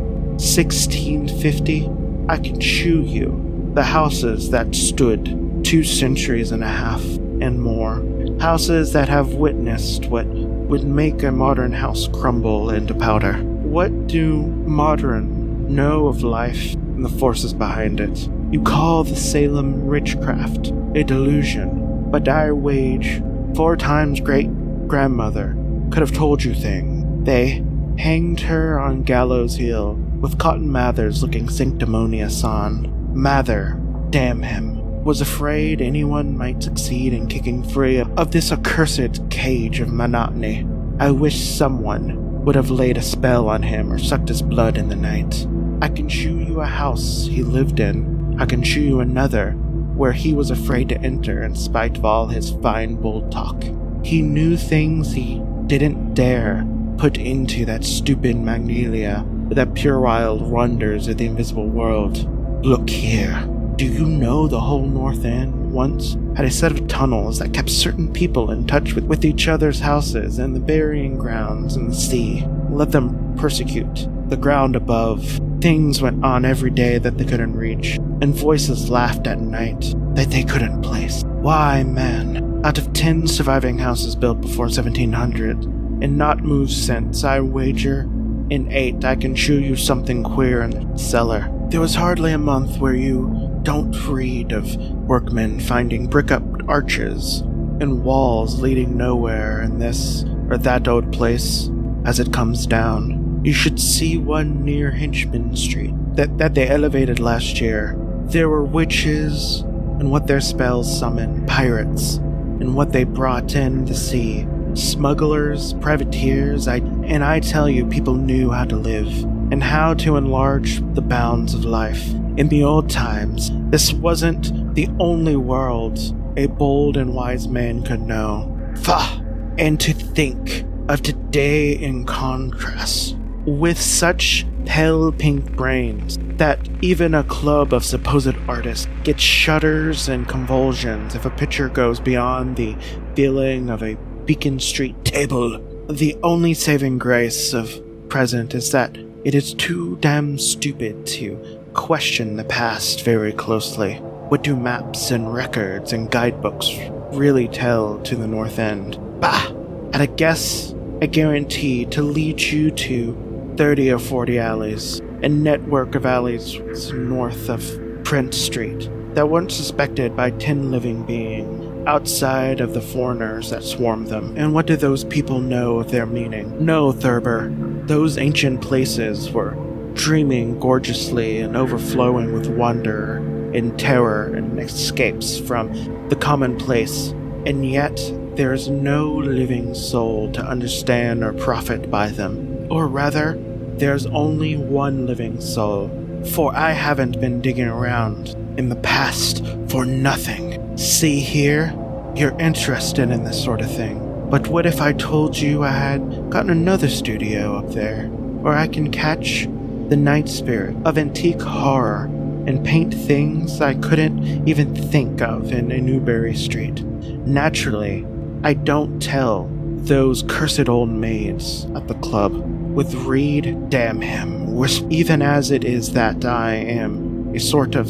1650, 0.43 1.89
I 2.27 2.37
can 2.37 2.59
show 2.59 2.99
you 2.99 3.71
the 3.73 3.83
houses 3.83 4.49
that 4.49 4.75
stood 4.75 5.63
two 5.63 5.85
centuries 5.85 6.51
and 6.51 6.61
a 6.61 6.67
half 6.67 7.01
and 7.39 7.61
more. 7.61 8.03
Houses 8.41 8.91
that 8.91 9.07
have 9.07 9.35
witnessed 9.35 10.07
what 10.07 10.27
would 10.27 10.83
make 10.83 11.23
a 11.23 11.31
modern 11.31 11.71
house 11.71 12.09
crumble 12.09 12.71
into 12.71 12.93
powder. 12.93 13.41
What 13.63 14.07
do 14.07 14.43
modern 14.67 15.73
know 15.73 16.07
of 16.07 16.23
life 16.23 16.73
and 16.73 17.05
the 17.05 17.09
forces 17.09 17.53
behind 17.53 18.01
it? 18.01 18.29
You 18.51 18.61
call 18.63 19.05
the 19.05 19.15
Salem 19.15 19.87
witchcraft 19.87 20.73
a 20.93 21.05
delusion, 21.05 22.11
but 22.11 22.27
I 22.27 22.51
wage 22.51 23.23
four 23.55 23.77
times 23.77 24.19
great 24.19 24.49
grandmother, 24.89 25.55
could 25.89 26.01
have 26.01 26.11
told 26.11 26.43
you 26.43 26.53
things. 26.53 27.25
They 27.25 27.63
hanged 27.97 28.39
her 28.41 28.79
on 28.79 29.03
Gallows 29.03 29.55
Hill, 29.55 29.93
with 30.19 30.37
Cotton 30.37 30.71
Mathers 30.71 31.21
looking 31.21 31.49
sanctimonious 31.49 32.43
on. 32.43 32.91
Mather, 33.13 33.79
damn 34.09 34.41
him, 34.41 35.03
was 35.03 35.21
afraid 35.21 35.81
anyone 35.81 36.37
might 36.37 36.63
succeed 36.63 37.13
in 37.13 37.27
kicking 37.27 37.63
free 37.63 37.99
of 37.99 38.31
this 38.31 38.51
accursed 38.51 39.29
cage 39.29 39.79
of 39.79 39.89
monotony. 39.89 40.67
I 40.99 41.11
wish 41.11 41.39
someone 41.39 42.43
would 42.45 42.55
have 42.55 42.69
laid 42.69 42.97
a 42.97 43.01
spell 43.01 43.47
on 43.49 43.63
him 43.63 43.91
or 43.91 43.97
sucked 43.97 44.29
his 44.29 44.41
blood 44.41 44.77
in 44.77 44.89
the 44.89 44.95
night. 44.95 45.47
I 45.81 45.89
can 45.89 46.07
show 46.07 46.29
you 46.29 46.61
a 46.61 46.65
house 46.65 47.25
he 47.25 47.43
lived 47.43 47.79
in. 47.79 48.37
I 48.39 48.45
can 48.45 48.63
show 48.63 48.79
you 48.79 48.99
another 48.99 49.51
where 49.95 50.11
he 50.11 50.33
was 50.33 50.49
afraid 50.49 50.89
to 50.89 51.01
enter 51.01 51.43
in 51.43 51.55
spite 51.55 51.97
of 51.97 52.05
all 52.05 52.27
his 52.27 52.51
fine 52.61 52.95
bold 52.95 53.31
talk. 53.31 53.63
He 54.03 54.21
knew 54.21 54.57
things 54.57 55.13
he 55.13 55.41
didn't 55.67 56.13
dare 56.13 56.65
put 56.97 57.17
into 57.17 57.65
that 57.65 57.83
stupid 57.83 58.35
Magnalia, 58.35 59.25
that 59.49 59.73
puerile 59.73 60.39
wonders 60.39 61.07
of 61.07 61.17
the 61.17 61.25
invisible 61.25 61.67
world. 61.67 62.29
Look 62.65 62.89
here. 62.89 63.47
Do 63.75 63.85
you 63.85 64.05
know 64.05 64.47
the 64.47 64.59
whole 64.59 64.85
North 64.85 65.25
End 65.25 65.71
once 65.71 66.15
had 66.35 66.45
a 66.45 66.51
set 66.51 66.71
of 66.71 66.87
tunnels 66.87 67.39
that 67.39 67.53
kept 67.53 67.69
certain 67.69 68.11
people 68.13 68.51
in 68.51 68.67
touch 68.67 68.93
with, 68.93 69.05
with 69.05 69.25
each 69.25 69.47
other's 69.47 69.79
houses 69.79 70.39
and 70.39 70.55
the 70.55 70.59
burying 70.59 71.17
grounds 71.17 71.75
and 71.75 71.89
the 71.89 71.95
sea? 71.95 72.45
Let 72.69 72.91
them 72.91 73.35
persecute 73.35 74.07
the 74.29 74.37
ground 74.37 74.75
above. 74.75 75.39
Things 75.59 76.01
went 76.01 76.23
on 76.23 76.45
every 76.45 76.69
day 76.69 76.97
that 76.99 77.17
they 77.17 77.25
couldn't 77.25 77.55
reach, 77.55 77.95
and 78.21 78.35
voices 78.35 78.89
laughed 78.89 79.27
at 79.27 79.39
night 79.39 79.93
that 80.13 80.29
they 80.29 80.43
couldn't 80.43 80.81
place. 80.81 81.23
Why, 81.25 81.83
man, 81.83 82.61
out 82.63 82.77
of 82.77 82.93
ten 82.93 83.27
surviving 83.27 83.77
houses 83.77 84.15
built 84.15 84.41
before 84.41 84.65
1700, 84.65 85.82
and 86.01 86.17
not 86.17 86.43
moved 86.43 86.71
since, 86.71 87.23
I 87.23 87.39
wager, 87.39 88.01
in 88.49 88.71
eight 88.71 89.03
I 89.05 89.15
can 89.15 89.35
show 89.35 89.53
you 89.53 89.75
something 89.75 90.23
queer 90.23 90.61
in 90.61 90.71
the 90.71 90.97
cellar. 90.97 91.49
There 91.69 91.81
was 91.81 91.95
hardly 91.95 92.31
a 92.33 92.37
month 92.37 92.77
where 92.77 92.95
you 92.95 93.59
don't 93.63 93.95
read 94.07 94.51
of 94.51 94.75
workmen 94.75 95.59
finding 95.59 96.07
brick 96.07 96.31
up 96.31 96.43
arches 96.67 97.39
and 97.79 98.03
walls 98.03 98.61
leading 98.61 98.97
nowhere 98.97 99.61
in 99.61 99.79
this 99.79 100.23
or 100.49 100.57
that 100.57 100.87
old 100.87 101.11
place 101.11 101.69
as 102.05 102.19
it 102.19 102.33
comes 102.33 102.67
down. 102.67 103.41
You 103.43 103.53
should 103.53 103.79
see 103.79 104.17
one 104.17 104.63
near 104.63 104.91
Henchman 104.91 105.55
Street 105.55 105.93
that, 106.15 106.37
that 106.37 106.53
they 106.53 106.67
elevated 106.67 107.19
last 107.19 107.59
year. 107.59 107.97
There 108.25 108.49
were 108.49 108.63
witches 108.63 109.61
and 109.99 110.11
what 110.11 110.27
their 110.27 110.41
spells 110.41 110.99
summoned, 110.99 111.47
pirates, 111.47 112.15
and 112.15 112.75
what 112.75 112.91
they 112.91 113.03
brought 113.03 113.55
in 113.55 113.85
the 113.85 113.95
sea, 113.95 114.45
smugglers, 114.73 115.73
privateers, 115.75 116.67
I, 116.67 116.77
and 116.77 117.23
I 117.23 117.39
tell 117.39 117.69
you, 117.69 117.85
people 117.85 118.15
knew 118.15 118.51
how 118.51 118.65
to 118.65 118.75
live 118.75 119.07
and 119.51 119.61
how 119.61 119.93
to 119.95 120.17
enlarge 120.17 120.81
the 120.93 121.01
bounds 121.01 121.53
of 121.53 121.65
life. 121.65 122.09
In 122.37 122.49
the 122.49 122.63
old 122.63 122.89
times, 122.89 123.51
this 123.69 123.93
wasn't 123.93 124.75
the 124.75 124.89
only 124.99 125.35
world 125.35 125.99
a 126.37 126.47
bold 126.47 126.97
and 126.97 127.13
wise 127.13 127.47
man 127.47 127.83
could 127.83 128.01
know. 128.01 128.49
Fa! 128.77 129.23
And 129.57 129.79
to 129.81 129.93
think 129.93 130.65
of 130.89 131.01
today 131.01 131.73
in 131.73 132.05
contrast, 132.05 133.15
with 133.45 133.79
such 133.79 134.45
pale 134.65 135.11
pink 135.11 135.55
brains 135.55 136.17
that 136.37 136.67
even 136.81 137.13
a 137.13 137.23
club 137.23 137.73
of 137.73 137.85
supposed 137.85 138.35
artists 138.47 138.87
gets 139.03 139.21
shudders 139.21 140.09
and 140.09 140.27
convulsions 140.27 141.15
if 141.15 141.25
a 141.25 141.29
picture 141.29 141.69
goes 141.69 141.99
beyond 141.99 142.55
the 142.55 142.75
feeling 143.15 143.69
of 143.69 143.83
a 143.83 143.97
Beacon 144.25 144.59
Street 144.59 145.03
table. 145.03 145.59
The 145.89 146.15
only 146.23 146.53
saving 146.53 146.97
grace 146.97 147.53
of 147.53 147.81
present 148.09 148.53
is 148.53 148.71
that 148.71 148.97
it 149.25 149.35
is 149.35 149.53
too 149.53 149.97
damn 149.99 150.37
stupid 150.37 151.05
to 151.07 151.59
question 151.73 152.35
the 152.35 152.43
past 152.43 153.03
very 153.03 153.33
closely. 153.33 153.95
What 154.29 154.43
do 154.43 154.55
maps 154.55 155.11
and 155.11 155.33
records 155.33 155.93
and 155.93 156.09
guidebooks 156.09 156.69
really 157.11 157.47
tell 157.47 157.99
to 158.03 158.15
the 158.15 158.27
North 158.27 158.59
End? 158.59 158.97
Bah! 159.19 159.47
And 159.93 159.97
I 159.97 160.05
guess 160.05 160.73
a 161.01 161.07
guarantee 161.07 161.85
to 161.87 162.01
lead 162.01 162.41
you 162.41 162.71
to 162.71 163.53
30 163.57 163.91
or 163.91 163.99
40 163.99 164.39
alleys, 164.39 164.99
a 165.21 165.29
network 165.29 165.95
of 165.95 166.05
alleys 166.05 166.57
north 166.91 167.49
of 167.49 167.63
Prince 168.03 168.37
Street 168.37 168.89
that 169.15 169.29
weren't 169.29 169.51
suspected 169.51 170.15
by 170.15 170.31
10 170.31 170.71
living 170.71 171.05
beings 171.05 171.62
outside 171.85 172.61
of 172.61 172.73
the 172.73 172.81
foreigners 172.81 173.49
that 173.49 173.63
swarm 173.63 174.05
them. 174.05 174.33
And 174.37 174.53
what 174.53 174.67
do 174.67 174.75
those 174.75 175.03
people 175.03 175.39
know 175.39 175.79
of 175.79 175.91
their 175.91 176.05
meaning? 176.05 176.65
No, 176.65 176.91
Thurber. 176.91 177.49
Those 177.87 178.17
ancient 178.17 178.61
places 178.61 179.31
were 179.31 179.55
dreaming 179.93 180.59
gorgeously 180.59 181.39
and 181.39 181.55
overflowing 181.55 182.33
with 182.33 182.47
wonder 182.47 183.17
and 183.53 183.77
terror 183.79 184.33
and 184.33 184.59
escapes 184.59 185.39
from 185.39 185.71
the 186.09 186.15
commonplace. 186.15 187.09
And 187.45 187.69
yet, 187.69 187.99
there 188.35 188.53
is 188.53 188.69
no 188.69 189.13
living 189.13 189.75
soul 189.75 190.31
to 190.31 190.41
understand 190.41 191.23
or 191.23 191.33
profit 191.33 191.91
by 191.91 192.07
them. 192.07 192.67
Or 192.71 192.87
rather, 192.87 193.37
there's 193.77 194.05
only 194.07 194.55
one 194.55 195.05
living 195.05 195.39
soul. 195.39 195.91
For 196.33 196.55
I 196.55 196.71
haven't 196.71 197.19
been 197.19 197.41
digging 197.41 197.67
around 197.67 198.29
in 198.57 198.69
the 198.69 198.75
past 198.77 199.45
for 199.67 199.85
nothing. 199.85 200.42
See 200.83 201.21
here? 201.21 201.73
You're 202.13 202.37
interested 202.39 203.09
in 203.09 203.23
this 203.23 203.41
sort 203.41 203.61
of 203.61 203.73
thing. 203.73 204.27
But 204.29 204.49
what 204.49 204.65
if 204.65 204.81
I 204.81 204.91
told 204.91 205.37
you 205.37 205.63
I 205.63 205.71
had 205.71 206.29
gotten 206.29 206.49
another 206.49 206.89
studio 206.89 207.57
up 207.57 207.69
there, 207.69 208.07
where 208.07 208.55
I 208.55 208.67
can 208.67 208.91
catch 208.91 209.47
the 209.87 209.95
night 209.95 210.27
spirit 210.27 210.75
of 210.83 210.97
antique 210.97 211.41
horror 211.41 212.09
and 212.47 212.65
paint 212.65 212.93
things 212.93 213.61
I 213.61 213.75
couldn't 213.75 214.45
even 214.45 214.75
think 214.75 215.21
of 215.21 215.53
in 215.53 215.71
a 215.71 215.79
Newbury 215.79 216.35
Street? 216.35 216.83
Naturally, 216.83 218.05
I 218.43 218.53
don't 218.53 219.01
tell 219.01 219.49
those 219.77 220.23
cursed 220.23 220.67
old 220.67 220.89
maids 220.89 221.63
at 221.75 221.87
the 221.87 221.95
club. 221.95 222.33
With 222.75 222.93
Reid, 222.93 223.69
damn 223.69 224.01
him, 224.01 224.61
even 224.91 225.21
as 225.21 225.49
it 225.49 225.63
is 225.63 225.93
that 225.93 226.25
I 226.25 226.55
am 226.55 227.33
a 227.33 227.39
sort 227.39 227.75
of 227.75 227.89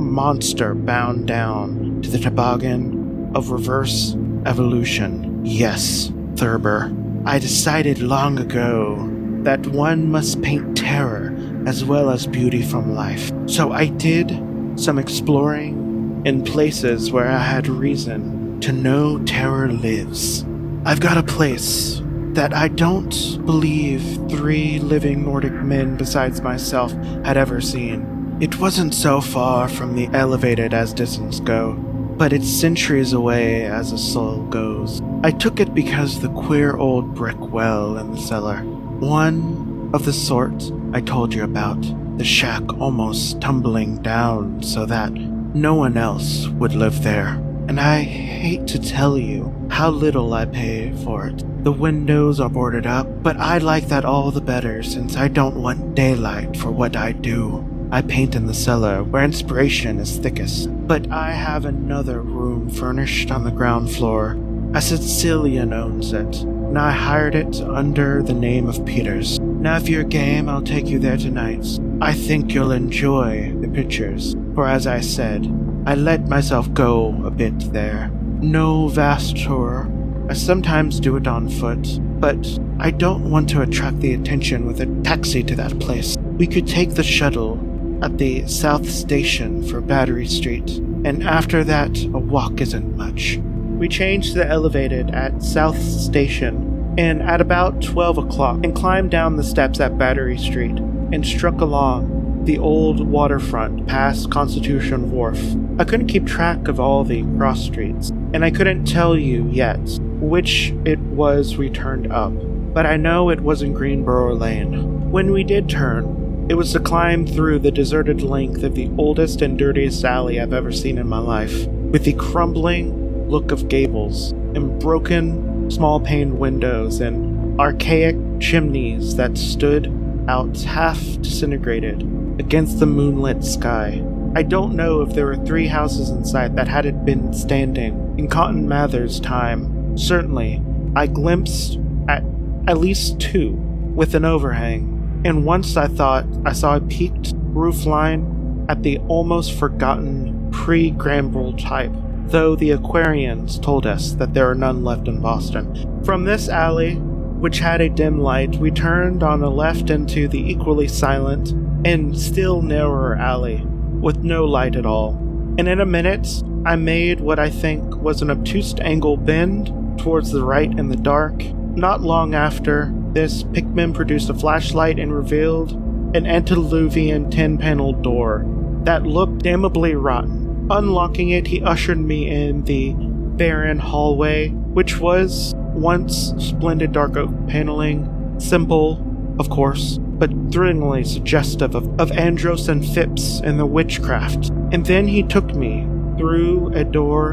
monster 0.00 0.74
bound 0.74 1.28
down 1.28 1.85
to 2.06 2.12
the 2.12 2.18
toboggan 2.18 3.32
of 3.34 3.50
reverse 3.50 4.14
evolution. 4.46 5.44
Yes, 5.44 6.12
Thurber, 6.36 6.94
I 7.24 7.40
decided 7.40 7.98
long 7.98 8.38
ago 8.38 9.10
that 9.42 9.66
one 9.66 10.08
must 10.08 10.40
paint 10.40 10.76
terror 10.76 11.36
as 11.66 11.84
well 11.84 12.10
as 12.10 12.28
beauty 12.28 12.62
from 12.62 12.94
life. 12.94 13.32
So 13.46 13.72
I 13.72 13.86
did 13.86 14.30
some 14.76 15.00
exploring 15.00 16.22
in 16.24 16.44
places 16.44 17.10
where 17.10 17.28
I 17.28 17.38
had 17.38 17.66
reason 17.66 18.60
to 18.60 18.70
know 18.70 19.18
terror 19.24 19.72
lives. 19.72 20.46
I've 20.84 21.00
got 21.00 21.18
a 21.18 21.24
place 21.24 22.02
that 22.34 22.54
I 22.54 22.68
don't 22.68 23.44
believe 23.44 24.02
three 24.30 24.78
living 24.78 25.24
Nordic 25.24 25.54
men 25.54 25.96
besides 25.96 26.40
myself 26.40 26.92
had 27.24 27.36
ever 27.36 27.60
seen. 27.60 28.38
It 28.38 28.60
wasn't 28.60 28.94
so 28.94 29.20
far 29.20 29.66
from 29.66 29.96
the 29.96 30.08
elevated 30.12 30.72
as 30.74 30.92
distance 30.92 31.40
go, 31.40 31.82
but 32.16 32.32
it's 32.32 32.48
centuries 32.48 33.12
away 33.12 33.66
as 33.66 33.92
a 33.92 33.98
soul 33.98 34.42
goes. 34.46 35.02
I 35.22 35.30
took 35.30 35.60
it 35.60 35.74
because 35.74 36.20
the 36.20 36.30
queer 36.30 36.76
old 36.76 37.14
brick 37.14 37.38
well 37.38 37.98
in 37.98 38.12
the 38.12 38.20
cellar, 38.20 38.58
one 39.00 39.90
of 39.92 40.04
the 40.04 40.12
sort 40.12 40.72
I 40.92 41.00
told 41.00 41.34
you 41.34 41.44
about, 41.44 41.80
the 42.18 42.24
shack 42.24 42.62
almost 42.80 43.40
tumbling 43.40 44.02
down 44.02 44.62
so 44.62 44.86
that 44.86 45.12
no 45.12 45.74
one 45.74 45.96
else 45.96 46.48
would 46.48 46.74
live 46.74 47.02
there. 47.02 47.42
And 47.68 47.80
I 47.80 48.02
hate 48.02 48.66
to 48.68 48.78
tell 48.78 49.18
you 49.18 49.52
how 49.70 49.90
little 49.90 50.32
I 50.32 50.46
pay 50.46 50.92
for 51.04 51.26
it. 51.26 51.44
The 51.64 51.72
windows 51.72 52.38
are 52.40 52.48
boarded 52.48 52.86
up, 52.86 53.22
but 53.22 53.36
I 53.38 53.58
like 53.58 53.88
that 53.88 54.04
all 54.04 54.30
the 54.30 54.40
better 54.40 54.82
since 54.82 55.16
I 55.16 55.28
don't 55.28 55.60
want 55.60 55.94
daylight 55.94 56.56
for 56.56 56.70
what 56.70 56.96
I 56.96 57.12
do. 57.12 57.64
I 57.92 58.02
paint 58.02 58.34
in 58.34 58.46
the 58.46 58.54
cellar 58.54 59.04
where 59.04 59.22
inspiration 59.22 60.00
is 60.00 60.18
thickest, 60.18 60.68
but 60.88 61.10
I 61.10 61.30
have 61.30 61.64
another 61.64 62.20
room 62.20 62.68
furnished 62.68 63.30
on 63.30 63.44
the 63.44 63.50
ground 63.52 63.92
floor. 63.92 64.36
A 64.74 64.80
Sicilian 64.80 65.72
owns 65.72 66.12
it, 66.12 66.42
and 66.42 66.76
I 66.76 66.90
hired 66.90 67.36
it 67.36 67.60
under 67.60 68.22
the 68.22 68.34
name 68.34 68.68
of 68.68 68.84
Peters. 68.84 69.38
Now, 69.38 69.76
if 69.76 69.88
you're 69.88 70.02
game, 70.02 70.48
I'll 70.48 70.62
take 70.62 70.88
you 70.88 70.98
there 70.98 71.16
tonight. 71.16 71.64
I 72.00 72.12
think 72.12 72.52
you'll 72.52 72.72
enjoy 72.72 73.54
the 73.60 73.68
pictures, 73.68 74.34
for 74.54 74.66
as 74.66 74.88
I 74.88 75.00
said, 75.00 75.46
I 75.86 75.94
let 75.94 76.28
myself 76.28 76.72
go 76.74 77.16
a 77.24 77.30
bit 77.30 77.72
there. 77.72 78.10
No 78.40 78.88
vast 78.88 79.36
tour. 79.36 79.88
I 80.28 80.34
sometimes 80.34 80.98
do 80.98 81.14
it 81.14 81.28
on 81.28 81.48
foot, 81.48 82.00
but 82.20 82.58
I 82.80 82.90
don't 82.90 83.30
want 83.30 83.48
to 83.50 83.62
attract 83.62 84.00
the 84.00 84.14
attention 84.14 84.66
with 84.66 84.80
a 84.80 84.86
taxi 85.04 85.44
to 85.44 85.54
that 85.54 85.78
place. 85.78 86.16
We 86.36 86.48
could 86.48 86.66
take 86.66 86.90
the 86.90 87.04
shuttle 87.04 87.56
at 88.02 88.18
the 88.18 88.46
South 88.46 88.88
Station 88.88 89.62
for 89.62 89.80
Battery 89.80 90.26
Street, 90.26 90.78
and 91.04 91.22
after 91.22 91.64
that, 91.64 91.96
a 92.04 92.18
walk 92.18 92.60
isn't 92.60 92.96
much. 92.96 93.38
We 93.78 93.88
changed 93.88 94.32
to 94.32 94.38
the 94.38 94.46
elevated 94.46 95.10
at 95.10 95.42
South 95.42 95.80
Station, 95.80 96.94
and 96.98 97.22
at 97.22 97.40
about 97.40 97.82
12 97.82 98.18
o'clock, 98.18 98.60
and 98.64 98.74
climbed 98.74 99.10
down 99.10 99.36
the 99.36 99.44
steps 99.44 99.80
at 99.80 99.98
Battery 99.98 100.38
Street, 100.38 100.78
and 101.12 101.26
struck 101.26 101.60
along 101.60 102.44
the 102.44 102.58
old 102.58 103.06
waterfront 103.06 103.86
past 103.86 104.30
Constitution 104.30 105.10
Wharf. 105.10 105.40
I 105.78 105.84
couldn't 105.84 106.06
keep 106.06 106.26
track 106.26 106.68
of 106.68 106.78
all 106.78 107.04
the 107.04 107.22
cross 107.36 107.62
streets, 107.62 108.10
and 108.32 108.44
I 108.44 108.50
couldn't 108.50 108.84
tell 108.84 109.16
you 109.16 109.48
yet 109.50 109.80
which 110.20 110.72
it 110.84 110.98
was 110.98 111.56
we 111.56 111.70
turned 111.70 112.10
up, 112.12 112.32
but 112.72 112.86
I 112.86 112.96
know 112.96 113.30
it 113.30 113.40
was 113.40 113.62
in 113.62 113.72
Greenough 113.72 114.40
Lane. 114.40 115.10
When 115.10 115.32
we 115.32 115.44
did 115.44 115.68
turn, 115.68 116.25
it 116.48 116.54
was 116.54 116.72
to 116.72 116.80
climb 116.80 117.26
through 117.26 117.58
the 117.58 117.72
deserted 117.72 118.22
length 118.22 118.62
of 118.62 118.74
the 118.74 118.90
oldest 118.96 119.42
and 119.42 119.58
dirtiest 119.58 120.04
alley 120.04 120.40
I've 120.40 120.52
ever 120.52 120.70
seen 120.70 120.98
in 120.98 121.08
my 121.08 121.18
life, 121.18 121.66
with 121.66 122.04
the 122.04 122.12
crumbling 122.12 123.28
look 123.28 123.50
of 123.50 123.68
gables 123.68 124.30
and 124.30 124.80
broken 124.80 125.70
small 125.70 125.98
paned 125.98 126.38
windows 126.38 127.00
and 127.00 127.60
archaic 127.60 128.16
chimneys 128.38 129.16
that 129.16 129.36
stood 129.36 129.92
out 130.28 130.56
half 130.60 131.00
disintegrated 131.20 132.02
against 132.38 132.78
the 132.78 132.86
moonlit 132.86 133.42
sky. 133.42 134.04
I 134.36 134.42
don't 134.42 134.76
know 134.76 135.00
if 135.00 135.14
there 135.14 135.26
were 135.26 135.44
three 135.44 135.66
houses 135.66 136.10
in 136.10 136.24
sight 136.24 136.54
that 136.56 136.68
hadn't 136.68 137.04
been 137.04 137.32
standing 137.32 138.14
in 138.18 138.28
Cotton 138.28 138.68
Mather's 138.68 139.18
time. 139.18 139.96
Certainly, 139.96 140.62
I 140.94 141.06
glimpsed 141.06 141.78
at 142.08 142.22
at 142.68 142.78
least 142.78 143.18
two 143.18 143.52
with 143.94 144.14
an 144.14 144.24
overhang, 144.24 144.95
and 145.24 145.44
once 145.44 145.76
I 145.76 145.86
thought 145.86 146.26
I 146.44 146.52
saw 146.52 146.76
a 146.76 146.80
peaked 146.80 147.32
roof 147.36 147.86
line 147.86 148.66
at 148.68 148.82
the 148.82 148.98
almost 149.08 149.58
forgotten 149.58 150.50
pre 150.50 150.90
gambrel 150.90 151.54
type, 151.54 151.92
though 152.26 152.56
the 152.56 152.70
Aquarians 152.70 153.60
told 153.62 153.86
us 153.86 154.12
that 154.12 154.34
there 154.34 154.50
are 154.50 154.54
none 154.54 154.84
left 154.84 155.08
in 155.08 155.20
Boston. 155.20 156.02
From 156.04 156.24
this 156.24 156.48
alley, 156.48 156.96
which 156.96 157.58
had 157.58 157.80
a 157.80 157.88
dim 157.88 158.20
light, 158.20 158.56
we 158.56 158.70
turned 158.70 159.22
on 159.22 159.40
the 159.40 159.50
left 159.50 159.90
into 159.90 160.26
the 160.28 160.50
equally 160.50 160.88
silent 160.88 161.52
and 161.84 162.18
still 162.18 162.62
narrower 162.62 163.16
alley, 163.16 163.64
with 164.00 164.18
no 164.18 164.44
light 164.44 164.76
at 164.76 164.86
all. 164.86 165.10
And 165.58 165.68
in 165.68 165.80
a 165.80 165.86
minute, 165.86 166.42
I 166.64 166.76
made 166.76 167.20
what 167.20 167.38
I 167.38 167.48
think 167.50 167.96
was 167.96 168.22
an 168.22 168.30
obtuse 168.30 168.74
angle 168.80 169.16
bend 169.16 169.72
towards 169.98 170.30
the 170.30 170.44
right 170.44 170.70
in 170.78 170.88
the 170.88 170.96
dark. 170.96 171.40
Not 171.76 172.00
long 172.00 172.34
after 172.34 172.90
this, 173.12 173.42
Pickman 173.42 173.92
produced 173.92 174.30
a 174.30 174.34
flashlight 174.34 174.98
and 174.98 175.14
revealed 175.14 175.72
an 176.16 176.26
antediluvian 176.26 177.28
tin 177.28 177.58
paneled 177.58 178.02
door 178.02 178.46
that 178.84 179.02
looked 179.02 179.42
damnably 179.42 179.94
rotten. 179.94 180.68
Unlocking 180.70 181.28
it, 181.28 181.46
he 181.46 181.62
ushered 181.62 181.98
me 181.98 182.30
in 182.30 182.64
the 182.64 182.94
barren 183.36 183.78
hallway, 183.78 184.48
which 184.48 185.00
was 185.00 185.52
once 185.74 186.32
splendid 186.38 186.92
dark 186.92 187.14
oak 187.18 187.30
paneling, 187.46 188.34
simple, 188.40 189.04
of 189.38 189.50
course, 189.50 189.98
but 190.00 190.30
thrillingly 190.50 191.04
suggestive 191.04 191.74
of, 191.74 192.00
of 192.00 192.10
Andros 192.12 192.70
and 192.70 192.86
Phipps 192.86 193.40
and 193.40 193.58
the 193.58 193.66
witchcraft. 193.66 194.48
And 194.72 194.86
then 194.86 195.06
he 195.06 195.22
took 195.22 195.54
me 195.54 195.86
through 196.16 196.68
a 196.68 196.84
door 196.84 197.32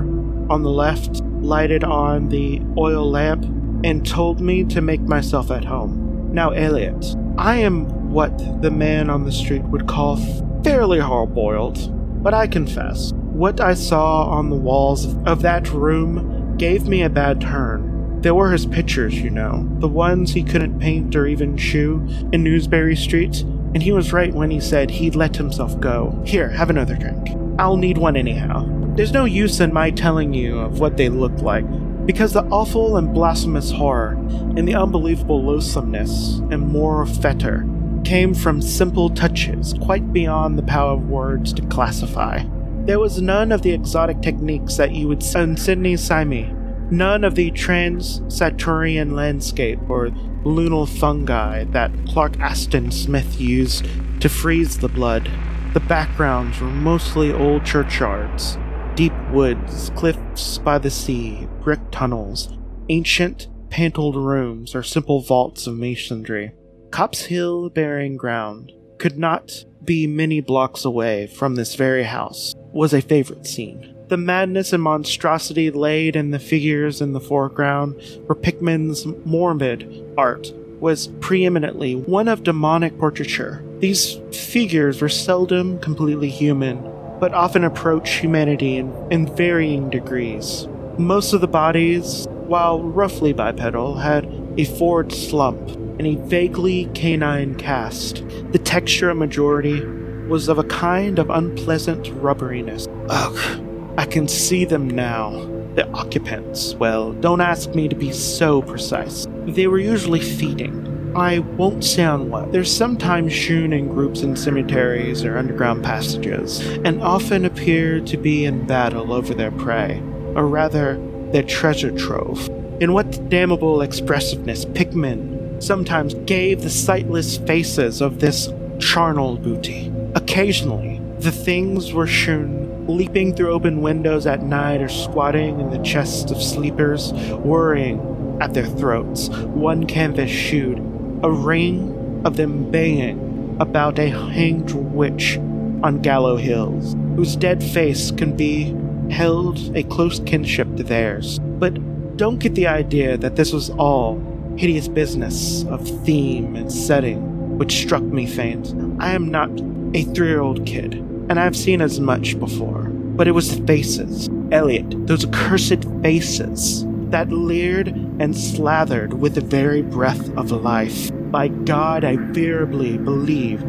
on 0.50 0.64
the 0.64 0.70
left, 0.70 1.22
lighted 1.40 1.86
on 1.86 2.28
the 2.28 2.62
oil 2.78 3.10
lamp, 3.10 3.46
and 3.84 4.08
told 4.08 4.42
me 4.42 4.64
to 4.66 4.82
make 4.82 5.02
myself 5.02 5.52
at 5.52 5.66
home. 5.66 6.30
Now, 6.34 6.52
Eliot, 6.52 7.16
I 7.38 7.58
am 7.58 8.12
what 8.12 8.62
the 8.62 8.72
man 8.72 9.10
on 9.10 9.26
the 9.26 9.32
street 9.32 9.64
would 9.64 9.88
call 9.88 10.18
fairly 10.64 11.00
hard 11.00 11.34
boiled, 11.34 11.90
but 12.24 12.34
I 12.34 12.48
confess, 12.48 13.12
what 13.14 13.60
I 13.60 13.74
saw 13.74 14.26
on 14.26 14.50
the 14.50 14.56
walls 14.56 15.16
of 15.26 15.42
that 15.42 15.70
room 15.72 16.56
gave 16.58 16.88
me 16.88 17.02
a 17.02 17.10
bad 17.10 17.42
turn. 17.42 18.22
There 18.22 18.36
were 18.36 18.52
his 18.52 18.66
pictures, 18.66 19.20
you 19.20 19.30
know, 19.30 19.68
the 19.80 19.88
ones 19.88 20.32
he 20.32 20.44
couldn't 20.44 20.80
paint 20.80 21.16
or 21.16 21.26
even 21.26 21.58
shoe 21.58 22.08
in 22.32 22.44
Newbury 22.44 22.96
Street, 22.96 23.42
and 23.42 23.84
he 23.84 23.92
was 23.92 24.14
right 24.14 24.34
when 24.34 24.50
he 24.50 24.62
said 24.62 24.90
he'd 24.90 25.16
let 25.16 25.36
himself 25.36 25.78
go. 25.80 26.22
Here, 26.26 26.50
have 26.50 26.70
another 26.70 26.96
drink. 26.96 27.30
I'll 27.60 27.78
need 27.78 27.98
one 27.98 28.16
anyhow. 28.16 28.66
There's 28.96 29.12
no 29.12 29.26
use 29.26 29.60
in 29.60 29.74
my 29.74 29.92
telling 29.92 30.34
you 30.34 30.60
of 30.60 30.80
what 30.80 30.96
they 30.96 31.10
looked 31.10 31.42
like, 31.42 31.66
because 32.06 32.34
the 32.34 32.44
awful 32.46 32.98
and 32.98 33.14
blasphemous 33.14 33.72
horror 33.72 34.12
and 34.58 34.68
the 34.68 34.76
unbelievable 34.76 35.44
loathsomeness 35.44 36.40
and 36.52 36.68
moral 36.68 37.08
fetor 37.08 37.64
came 38.06 38.34
from 38.34 38.62
simple 38.62 39.10
touches 39.10 39.74
quite 39.82 40.12
beyond 40.12 40.58
the 40.58 40.64
power 40.64 40.94
of 40.94 41.10
words 41.10 41.54
to 41.54 41.62
classify. 41.68 42.44
There 42.86 43.00
was 43.00 43.22
none 43.22 43.54
of 43.54 43.62
the 43.62 43.72
exotic 43.72 44.22
techniques 44.22 44.76
that 44.76 44.92
you 44.92 45.08
would 45.08 45.24
see 45.24 45.40
in 45.40 45.56
Sidney 45.56 45.96
Sime, 45.96 46.88
none 46.92 47.24
of 47.24 47.36
the 47.36 47.50
trans-Saturnian 47.52 49.16
landscape 49.16 49.80
or 49.90 50.10
lunar 50.44 50.86
fungi 50.86 51.64
that 51.66 51.92
Clark 52.10 52.38
Ashton 52.42 52.92
Smith 52.92 53.40
used 53.40 53.88
to 54.20 54.28
freeze 54.28 54.78
the 54.78 54.90
blood. 54.90 55.32
The 55.74 55.80
backgrounds 55.80 56.60
were 56.60 56.68
mostly 56.68 57.32
old 57.32 57.66
churchyards, 57.66 58.58
deep 58.96 59.14
woods, 59.32 59.92
cliffs 59.96 60.58
by 60.60 60.78
the 60.78 60.92
sea, 60.92 61.48
brick 61.62 61.80
tunnels, 61.92 62.56
ancient 62.90 63.48
panelled 63.70 64.16
rooms, 64.16 64.76
or 64.76 64.84
simple 64.84 65.22
vaults 65.22 65.66
of 65.66 65.76
masonry. 65.76 66.52
Copp's 66.92 67.26
Hill 67.26 67.70
Burying 67.70 68.18
Ground 68.18 68.72
could 69.00 69.18
not 69.18 69.66
be 69.84 70.06
many 70.06 70.42
blocks 70.42 70.86
away 70.86 71.28
from 71.28 71.56
this 71.56 71.76
very 71.76 72.04
house, 72.04 72.54
was 72.72 72.94
a 72.94 73.02
favorite 73.02 73.48
scene. 73.48 73.96
The 74.10 74.18
madness 74.18 74.74
and 74.74 74.84
monstrosity 74.84 75.72
laid 75.72 76.16
in 76.16 76.30
the 76.30 76.40
figures 76.40 77.02
in 77.02 77.14
the 77.14 77.20
foreground, 77.20 77.96
where 78.28 78.36
Pickman's 78.36 79.08
morbid 79.26 80.06
art 80.18 80.54
was 80.80 81.08
preeminently 81.20 81.96
one 81.96 82.28
of 82.28 82.44
demonic 82.44 83.00
portraiture. 83.00 83.64
These 83.80 84.20
figures 84.32 85.02
were 85.02 85.10
seldom 85.10 85.80
completely 85.80 86.30
human, 86.30 86.78
but 87.20 87.34
often 87.34 87.64
approach 87.64 88.16
humanity 88.16 88.78
in, 88.78 88.94
in 89.12 89.36
varying 89.36 89.90
degrees. 89.90 90.68
Most 90.98 91.34
of 91.34 91.42
the 91.42 91.48
bodies, 91.48 92.28
while 92.30 92.84
roughly 92.84 93.34
bipedal, 93.34 93.96
had 93.96 94.26
a 94.58 94.66
forward 94.66 95.12
slump 95.12 95.60
and 96.00 96.06
a 96.06 96.16
vaguely 96.28 96.90
canine 96.94 97.56
cast. 97.56 98.24
The 98.52 98.60
texture 98.60 99.10
of 99.10 99.18
majority 99.18 99.84
was 100.28 100.48
of 100.48 100.58
a 100.58 100.64
kind 100.64 101.20
of 101.20 101.30
unpleasant 101.30 102.06
rubberiness. 102.22 102.88
Ugh. 103.10 103.70
I 103.98 104.06
can 104.06 104.28
see 104.28 104.66
them 104.66 104.90
now. 104.90 105.50
The 105.76 105.88
occupants, 105.92 106.76
well, 106.76 107.14
don't 107.14 107.42
ask 107.42 107.74
me 107.74 107.88
to 107.88 107.96
be 107.96 108.12
so 108.12 108.62
precise. 108.62 109.28
They 109.46 109.66
were 109.68 109.80
usually 109.80 110.20
feeding. 110.20 111.03
I 111.16 111.40
won't 111.40 111.84
sound 111.84 112.32
what. 112.32 112.52
They're 112.52 112.64
sometimes 112.64 113.32
shewn 113.32 113.72
in 113.72 113.88
groups 113.88 114.22
in 114.22 114.36
cemeteries 114.36 115.24
or 115.24 115.38
underground 115.38 115.84
passages, 115.84 116.60
and 116.84 117.04
often 117.04 117.46
appear 117.46 118.00
to 118.02 118.18
be 118.18 118.46
in 118.46 118.66
battle 118.66 119.14
over 119.14 119.36
their 119.36 119.52
prey, 119.52 120.02
or 120.36 120.48
rather, 120.48 121.00
their 121.32 121.44
treasure 121.44 121.92
trove. 121.92 122.50
In 122.82 122.94
what 122.94 123.30
damnable 123.30 123.82
expressiveness 123.82 124.66
Pickman 124.66 125.62
sometimes 125.62 126.16
gave 126.26 126.62
the 126.62 126.70
sightless 126.70 127.38
faces 127.38 128.02
of 128.02 128.20
this 128.20 128.50
charnel 128.80 129.38
booty. 129.38 129.94
Occasionally, 130.16 131.00
the 131.20 131.32
things 131.32 131.94
were 131.94 132.08
shewn 132.08 132.88
leaping 132.88 133.34
through 133.36 133.52
open 133.52 133.82
windows 133.82 134.26
at 134.26 134.44
night 134.44 134.82
or 134.82 134.90
squatting 134.90 135.60
in 135.60 135.70
the 135.70 135.82
chests 135.84 136.32
of 136.32 136.42
sleepers, 136.42 137.14
worrying 137.14 138.38
at 138.42 138.54
their 138.54 138.66
throats, 138.66 139.30
one 139.30 139.86
canvas 139.86 140.30
shoed, 140.30 140.80
a 141.24 141.32
ring 141.32 142.22
of 142.26 142.38
them 142.38 142.70
baying 142.70 143.56
about 143.60 143.98
a 143.98 144.10
hanged 144.10 144.72
witch 144.72 145.38
on 145.84 146.02
Gallow 146.02 146.38
Hills, 146.38 146.96
whose 147.16 147.36
dead 147.36 147.64
face 147.64 148.12
can 148.12 148.36
be 148.36 148.76
held 149.10 149.76
a 149.76 149.84
close 149.84 150.20
kinship 150.20 150.76
to 150.76 150.84
theirs. 150.84 151.40
But 151.40 152.18
don't 152.18 152.40
get 152.40 152.56
the 152.56 152.68
idea 152.68 153.18
that 153.18 153.36
this 153.36 153.54
was 153.54 153.70
all 153.72 154.22
hideous 154.58 154.88
business 154.88 155.66
of 155.66 155.88
theme 156.04 156.56
and 156.56 156.72
setting 156.72 157.58
which 157.58 157.74
struck 157.82 158.04
me 158.04 158.26
faint. 158.26 158.74
I 159.00 159.14
am 159.14 159.30
not 159.30 159.50
a 159.94 160.04
three 160.04 160.28
year 160.28 160.42
old 160.42 160.66
kid 160.66 160.96
and 161.30 161.40
I've 161.40 161.56
seen 161.56 161.82
as 161.82 162.00
much 162.00 162.40
before. 162.40 162.84
But 162.84 163.28
it 163.28 163.32
was 163.32 163.56
the 163.56 163.66
faces, 163.68 164.30
Eliot, 164.52 165.08
those 165.08 165.26
accursed 165.26 165.86
faces 166.02 166.84
that 167.14 167.32
leered 167.32 167.90
and 168.20 168.36
slathered 168.36 169.14
with 169.14 169.36
the 169.36 169.42
very 169.42 169.84
breath 169.84 170.36
of 170.36 170.50
life. 170.50 171.12
By 171.30 171.48
God, 171.48 172.04
I 172.04 172.16
verily 172.16 172.98
believe 172.98 173.62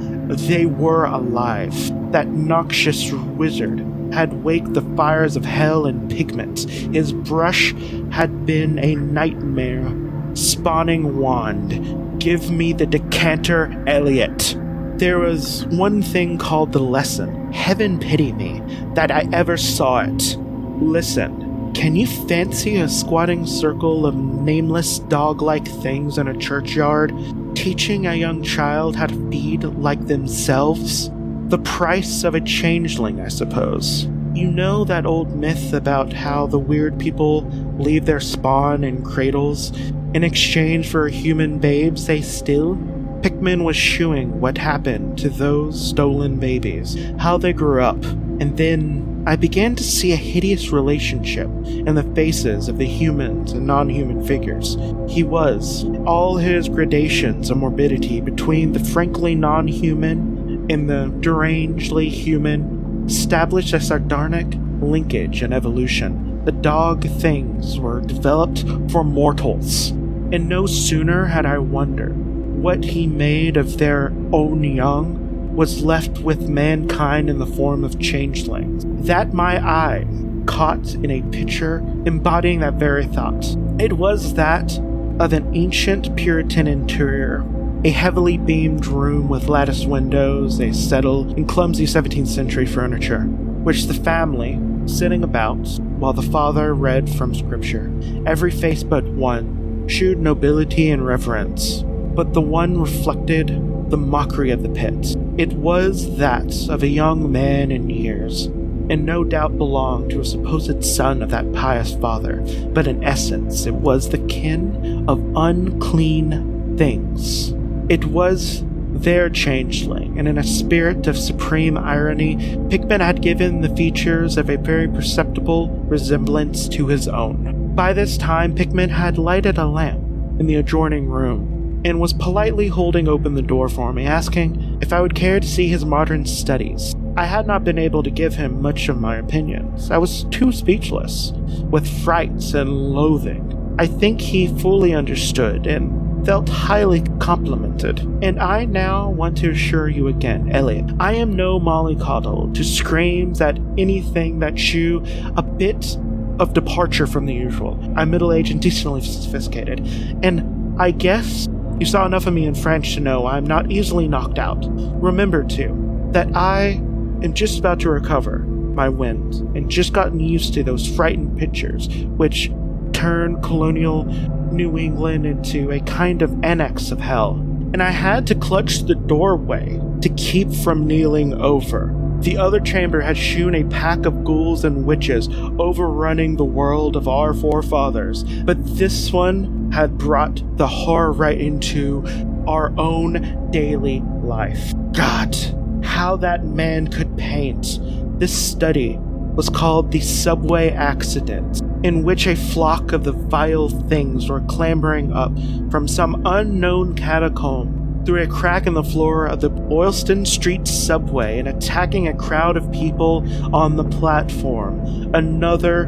they 0.49 0.65
were 0.65 1.05
alive. 1.05 1.75
That 2.11 2.29
noxious 2.29 3.13
wizard 3.13 3.81
had 4.15 4.43
waked 4.45 4.73
the 4.73 4.81
fires 4.97 5.37
of 5.37 5.45
hell 5.45 5.85
in 5.85 6.09
pigment. 6.09 6.71
His 6.71 7.13
brush 7.13 7.75
had 8.11 8.47
been 8.47 8.79
a 8.79 8.95
nightmare 8.95 9.93
spawning 10.33 11.19
wand. 11.19 12.19
Give 12.19 12.51
me 12.51 12.73
the 12.73 12.87
decanter, 12.87 13.85
Eliot. 13.87 14.57
There 14.97 15.19
was 15.19 15.67
one 15.67 16.01
thing 16.01 16.39
called 16.39 16.73
the 16.73 16.81
lesson. 16.81 17.53
Heaven 17.53 17.99
pity 17.99 18.33
me 18.33 18.63
that 18.95 19.11
I 19.11 19.29
ever 19.35 19.59
saw 19.59 20.01
it. 20.01 20.39
Listen. 20.81 21.44
Can 21.75 21.97
you 21.97 22.07
fancy 22.07 22.77
a 22.77 22.89
squatting 22.89 23.45
circle 23.45 24.07
of 24.07 24.15
nameless 24.15 25.01
dog 25.01 25.43
like 25.43 25.67
things 25.67 26.17
in 26.17 26.29
a 26.29 26.39
churchyard 26.39 27.13
teaching 27.55 28.07
a 28.07 28.15
young 28.15 28.43
child 28.43 28.97
how 28.97 29.07
to 29.07 29.31
feed 29.31 29.65
like 29.65 30.07
themselves? 30.07 31.11
The 31.49 31.59
price 31.59 32.25
of 32.25 32.35
a 32.35 32.41
changeling, 32.41 33.21
I 33.21 33.29
suppose. 33.29 34.07
You 34.35 34.51
know 34.51 34.85
that 34.85 35.05
old 35.05 35.37
myth 35.37 35.73
about 35.73 36.13
how 36.13 36.47
the 36.47 36.59
weird 36.59 36.99
people 36.99 37.43
leave 37.79 38.07
their 38.07 38.21
spawn 38.21 38.83
in 38.83 39.05
cradles 39.05 39.77
in 40.15 40.25
exchange 40.25 40.89
for 40.89 41.09
human 41.09 41.59
babes 41.59 42.07
they 42.07 42.23
steal? 42.23 42.79
Pickman 43.21 43.65
was 43.65 43.77
shewing 43.77 44.41
what 44.41 44.59
happened 44.59 45.19
to 45.19 45.29
those 45.29 45.89
stolen 45.89 46.39
babies, 46.39 46.97
how 47.19 47.37
they 47.37 47.53
grew 47.53 47.83
up, 47.83 48.03
and 48.41 48.57
then 48.57 49.23
I 49.27 49.37
began 49.37 49.75
to 49.77 49.83
see 49.83 50.13
a 50.13 50.17
hideous 50.17 50.71
relationship 50.71 51.49
in 51.67 51.95
the 51.95 52.03
faces 52.15 52.69
of 52.69 52.77
the 52.79 52.87
humans 52.87 53.53
and 53.53 53.67
non 53.67 53.89
human 53.89 54.27
figures. 54.27 54.77
He 55.09 55.23
was, 55.23 55.85
all 56.05 56.37
his 56.37 56.69
gradations 56.69 57.49
of 57.51 57.57
morbidity 57.57 58.21
between 58.21 58.73
the 58.73 58.85
frankly 58.85 59.35
non 59.35 59.67
human 59.67 60.67
and 60.71 60.91
the 60.91 61.11
derangedly 61.21 62.11
human, 62.11 63.07
established 63.07 63.73
a 63.73 63.81
sardonic 63.81 64.47
linkage 64.81 65.43
and 65.43 65.55
evolution. 65.55 66.45
The 66.45 66.53
dog 66.53 67.09
things 67.09 67.79
were 67.81 68.03
developed 68.03 68.65
for 68.91 69.05
mortals, 69.05 69.91
and 69.91 70.49
no 70.49 70.67
sooner 70.67 71.27
had 71.27 71.47
I 71.47 71.59
wondered 71.59 72.15
what 72.61 72.85
he 72.85 73.07
made 73.07 73.57
of 73.57 73.79
their 73.79 74.13
own 74.33 74.65
young 74.65 75.24
was 75.55 75.85
left 75.85 76.19
with 76.19 76.49
mankind 76.49 77.31
in 77.31 77.39
the 77.39 77.47
form 77.47 77.85
of 77.85 78.01
changelings. 78.01 78.85
That 79.07 79.33
my 79.33 79.65
eye 79.65 80.07
caught 80.47 80.95
in 80.95 81.11
a 81.11 81.23
picture 81.31 81.79
embodying 82.07 82.61
that 82.61 82.75
very 82.75 83.07
thought. 83.07 83.45
It 83.79 83.95
was 83.95 84.35
that 84.35 84.79
of 85.21 85.33
an 85.33 85.49
ancient 85.55 86.17
Puritan 86.17 86.67
interior, 86.67 87.45
a 87.85 87.91
heavily 87.91 88.37
beamed 88.37 88.87
room 88.87 89.29
with 89.29 89.49
lattice 89.49 89.85
windows, 89.85 90.61
a 90.61 90.73
settle, 90.73 91.33
and 91.35 91.49
clumsy 91.49 91.87
17th 91.87 92.27
century 92.27 92.67
furniture, 92.67 93.23
which 93.63 93.87
the 93.87 93.95
family, 93.95 94.61
sitting 94.87 95.23
about 95.23 95.67
while 95.99 96.13
the 96.13 96.23
father 96.23 96.75
read 96.75 97.09
from 97.09 97.35
scripture, 97.35 97.93
every 98.27 98.51
face 98.51 98.83
but 98.83 99.05
one, 99.05 99.87
shewed 99.87 100.19
nobility 100.19 100.91
and 100.91 101.07
reverence, 101.07 101.83
but 102.15 102.33
the 102.33 102.41
one 102.41 102.81
reflected 102.81 103.49
the 103.91 103.97
mockery 103.97 104.51
of 104.51 104.63
the 104.63 104.69
pit. 104.71 105.17
It 105.37 105.55
was 105.55 106.17
that 106.19 106.69
of 106.69 106.85
a 106.85 106.89
young 106.89 107.33
man 107.33 107.73
in 107.73 107.91
years, 107.91 108.47
and 108.89 109.05
no 109.05 109.25
doubt 109.25 109.59
belonged 109.59 110.11
to 110.11 110.21
a 110.21 110.25
supposed 110.25 110.85
son 110.85 111.23
of 111.23 111.31
that 111.31 111.53
pious 111.53 111.97
father, 111.97 112.37
but 112.73 112.87
in 112.87 113.03
essence 113.03 113.67
it 113.67 113.75
was 113.75 114.09
the 114.09 114.19
kin 114.29 115.05
of 115.09 115.21
unclean 115.35 116.77
things. 116.79 117.53
It 117.89 118.05
was 118.05 118.63
their 118.93 119.29
changeling, 119.29 120.21
and 120.21 120.29
in 120.29 120.39
a 120.39 120.45
spirit 120.45 121.09
of 121.09 121.19
supreme 121.19 121.77
irony, 121.77 122.57
Pickman 122.71 123.01
had 123.01 123.21
given 123.21 123.61
the 123.61 123.75
features 123.75 124.37
of 124.37 124.49
a 124.49 124.57
very 124.57 124.87
perceptible 124.87 125.69
resemblance 125.89 126.69
to 126.69 126.87
his 126.87 127.09
own. 127.09 127.75
By 127.75 127.93
this 127.93 128.17
time, 128.17 128.55
Pickman 128.55 128.91
had 128.91 129.19
lighted 129.19 129.59
a 129.59 129.67
lamp 129.67 130.01
in 130.39 130.47
the 130.47 130.55
adjoining 130.55 131.09
room 131.09 131.55
and 131.85 132.01
was 132.01 132.13
politely 132.13 132.69
holding 132.69 133.09
open 133.09 133.35
the 133.35 133.43
door 133.43 133.69
for 133.69 133.93
me, 133.93 134.07
asking 134.07 134.79
if 134.81 134.93
I 134.93 135.01
would 135.01 135.15
care 135.15 135.39
to 135.39 135.47
see 135.47 135.69
his 135.69 135.85
modern 135.85 136.25
studies. 136.25 136.95
I 137.17 137.27
had 137.27 137.47
not 137.47 137.63
been 137.63 137.79
able 137.79 138.03
to 138.03 138.11
give 138.11 138.35
him 138.35 138.61
much 138.61 138.89
of 138.89 139.01
my 139.01 139.17
opinions. 139.17 139.91
I 139.91 139.99
was 139.99 140.25
too 140.25 140.51
speechless, 140.51 141.33
with 141.71 141.87
frights 142.03 142.55
and 142.55 142.71
loathing. 142.71 143.77
I 143.79 143.87
think 143.87 144.21
he 144.21 144.49
fully 144.59 144.95
understood 144.95 145.67
and 145.67 146.27
felt 146.27 146.49
highly 146.49 147.03
complimented. 147.21 148.01
And 148.23 148.41
I 148.41 148.65
now 148.65 149.11
want 149.11 149.37
to 149.39 149.51
assure 149.51 149.89
you 149.89 150.09
again, 150.09 150.51
Eliot, 150.51 150.91
I 150.99 151.15
am 151.15 151.37
no 151.37 151.61
mollycoddle 151.61 152.55
to 152.55 152.65
scream 152.65 153.35
at 153.41 153.59
anything 153.77 154.39
that 154.39 154.59
shew 154.59 155.05
a 155.37 155.43
bit 155.43 155.99
of 156.41 156.55
departure 156.55 157.07
from 157.07 157.27
the 157.27 157.35
usual. 157.35 157.79
I'm 157.95 158.11
middle 158.11 158.33
aged 158.33 158.53
and 158.53 158.61
decently 158.61 159.03
sophisticated, 159.03 159.87
and 160.23 160.81
I 160.81 160.91
guess 160.91 161.47
you 161.81 161.87
saw 161.87 162.07
enough 162.07 162.27
of 162.27 162.35
me 162.35 162.47
in 162.47 162.55
French 162.55 162.95
to 162.95 163.01
know 163.01 163.27
I'm 163.27 163.45
not 163.45 163.71
easily 163.71 164.07
knocked 164.09 164.39
out. 164.39 164.65
Remember, 165.03 165.43
too, 165.45 166.09
that 166.13 166.35
I 166.37 166.81
am 167.23 167.35
just 167.35 167.59
about 167.59 167.81
to 167.81 167.91
recover 167.91 168.39
my 168.39 168.89
wind 168.89 169.35
and 169.57 169.71
just 169.71 169.93
gotten 169.93 170.21
used 170.21 170.55
to 170.55 170.63
those 170.63 170.87
frightened 170.87 171.39
pictures, 171.39 171.89
which 172.17 172.51
turn 172.93 173.41
colonial 173.43 174.05
New 174.53 174.79
England 174.79 175.27
into 175.27 175.71
a 175.71 175.81
kind 175.81 176.23
of 176.23 176.45
annex 176.45 176.91
of 176.91 177.01
hell. 177.01 177.35
And 177.73 177.83
I 177.83 177.91
had 177.91 178.27
to 178.29 178.35
clutch 178.37 178.81
the 178.81 178.95
doorway 178.95 179.81
to 180.01 180.09
keep 180.11 180.53
from 180.53 180.87
kneeling 180.87 181.35
over. 181.35 181.93
The 182.21 182.39
other 182.39 182.61
chamber 182.61 183.01
had 183.01 183.19
shewn 183.19 183.55
a 183.55 183.65
pack 183.65 184.07
of 184.07 184.25
ghouls 184.25 184.65
and 184.65 184.87
witches 184.87 185.29
overrunning 185.59 186.37
the 186.37 186.45
world 186.45 186.97
of 186.97 187.09
our 187.09 187.35
forefathers, 187.35 188.23
but 188.45 188.57
this 188.77 189.13
one 189.13 189.64
had 189.75 189.99
brought 189.99 190.41
the 190.57 190.69
horror 190.69 191.11
right 191.11 191.37
into 191.37 192.07
our 192.47 192.73
own 192.79 193.51
daily 193.51 194.01
life. 194.23 194.73
God, 194.93 195.35
how 195.83 196.15
that 196.19 196.45
man 196.45 196.87
could 196.87 197.19
paint. 197.19 197.81
This 198.21 198.33
study 198.33 198.99
was 199.35 199.49
called 199.49 199.91
The 199.91 199.99
Subway 199.99 200.71
Accident, 200.71 201.61
in 201.83 202.05
which 202.05 202.29
a 202.29 202.37
flock 202.37 202.93
of 202.93 203.03
the 203.03 203.11
vile 203.11 203.69
things 203.69 204.31
were 204.31 204.43
clambering 204.43 205.13
up 205.13 205.33
from 205.73 205.89
some 205.89 206.23
unknown 206.25 206.95
catacomb 206.95 208.03
through 208.07 208.23
a 208.23 208.29
crack 208.29 208.69
in 208.69 208.75
the 208.75 208.85
floor 208.85 209.27
of 209.27 209.41
the 209.41 209.51
Boylston 209.51 210.25
Street 210.25 210.69
subway 210.69 211.39
and 211.39 211.49
attacking 211.49 212.07
a 212.07 212.15
crowd 212.15 212.57
of 212.57 212.71
people 212.71 213.27
on 213.53 213.77
the 213.77 213.85
platform. 213.85 214.81
Another 215.15 215.87